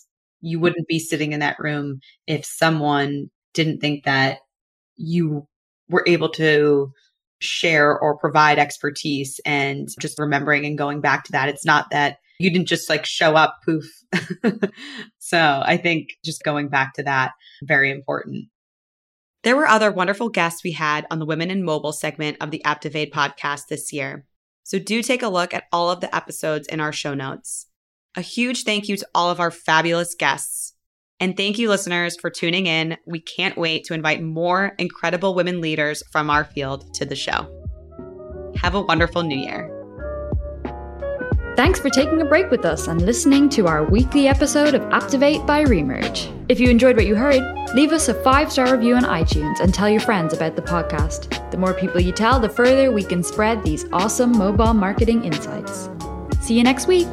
you 0.42 0.60
wouldn't 0.60 0.86
be 0.86 0.98
sitting 0.98 1.32
in 1.32 1.40
that 1.40 1.58
room 1.58 2.00
if 2.26 2.44
someone 2.44 3.30
didn't 3.54 3.80
think 3.80 4.04
that 4.04 4.40
you 4.96 5.46
were 5.88 6.04
able 6.06 6.28
to 6.32 6.92
share 7.40 7.98
or 7.98 8.18
provide 8.18 8.58
expertise 8.58 9.40
and 9.46 9.88
just 9.98 10.18
remembering 10.18 10.66
and 10.66 10.76
going 10.76 11.00
back 11.00 11.24
to 11.24 11.32
that. 11.32 11.48
It's 11.48 11.64
not 11.64 11.86
that 11.90 12.18
you 12.38 12.50
didn't 12.50 12.68
just 12.68 12.90
like 12.90 13.06
show 13.06 13.34
up 13.34 13.56
poof. 13.64 13.90
so 15.18 15.62
I 15.64 15.78
think 15.78 16.10
just 16.22 16.42
going 16.42 16.68
back 16.68 16.92
to 16.94 17.02
that, 17.04 17.32
very 17.62 17.90
important. 17.90 18.48
There 19.42 19.56
were 19.56 19.66
other 19.66 19.90
wonderful 19.90 20.28
guests 20.28 20.62
we 20.62 20.72
had 20.72 21.06
on 21.10 21.18
the 21.18 21.24
Women 21.24 21.50
in 21.50 21.64
Mobile 21.64 21.94
segment 21.94 22.36
of 22.42 22.50
the 22.50 22.60
Apptivate 22.66 23.10
podcast 23.10 23.68
this 23.68 23.90
year. 23.90 24.26
So 24.64 24.78
do 24.78 25.02
take 25.02 25.22
a 25.22 25.28
look 25.28 25.54
at 25.54 25.64
all 25.72 25.90
of 25.90 26.00
the 26.00 26.14
episodes 26.14 26.68
in 26.68 26.78
our 26.78 26.92
show 26.92 27.14
notes. 27.14 27.66
A 28.16 28.20
huge 28.20 28.64
thank 28.64 28.86
you 28.86 28.98
to 28.98 29.08
all 29.14 29.30
of 29.30 29.40
our 29.40 29.50
fabulous 29.50 30.14
guests. 30.14 30.74
And 31.20 31.36
thank 31.36 31.58
you, 31.58 31.70
listeners, 31.70 32.16
for 32.20 32.28
tuning 32.28 32.66
in. 32.66 32.98
We 33.06 33.20
can't 33.20 33.56
wait 33.56 33.84
to 33.84 33.94
invite 33.94 34.22
more 34.22 34.74
incredible 34.78 35.34
women 35.34 35.62
leaders 35.62 36.02
from 36.12 36.28
our 36.28 36.44
field 36.44 36.92
to 36.94 37.06
the 37.06 37.16
show. 37.16 37.48
Have 38.56 38.74
a 38.74 38.82
wonderful 38.82 39.22
new 39.22 39.38
year. 39.38 39.79
Thanks 41.60 41.78
for 41.78 41.90
taking 41.90 42.22
a 42.22 42.24
break 42.24 42.50
with 42.50 42.64
us 42.64 42.88
and 42.88 43.02
listening 43.02 43.50
to 43.50 43.66
our 43.66 43.84
weekly 43.84 44.28
episode 44.28 44.72
of 44.72 44.80
Apptivate 44.84 45.46
by 45.46 45.62
Remerge. 45.62 46.32
If 46.48 46.58
you 46.58 46.70
enjoyed 46.70 46.96
what 46.96 47.04
you 47.04 47.14
heard, 47.14 47.42
leave 47.74 47.92
us 47.92 48.08
a 48.08 48.14
five 48.14 48.50
star 48.50 48.74
review 48.74 48.94
on 48.94 49.02
iTunes 49.02 49.60
and 49.60 49.74
tell 49.74 49.86
your 49.86 50.00
friends 50.00 50.32
about 50.32 50.56
the 50.56 50.62
podcast. 50.62 51.50
The 51.50 51.58
more 51.58 51.74
people 51.74 52.00
you 52.00 52.12
tell, 52.12 52.40
the 52.40 52.48
further 52.48 52.90
we 52.90 53.02
can 53.02 53.22
spread 53.22 53.62
these 53.62 53.84
awesome 53.92 54.32
mobile 54.32 54.72
marketing 54.72 55.22
insights. 55.22 55.90
See 56.40 56.56
you 56.56 56.64
next 56.64 56.86
week. 56.86 57.08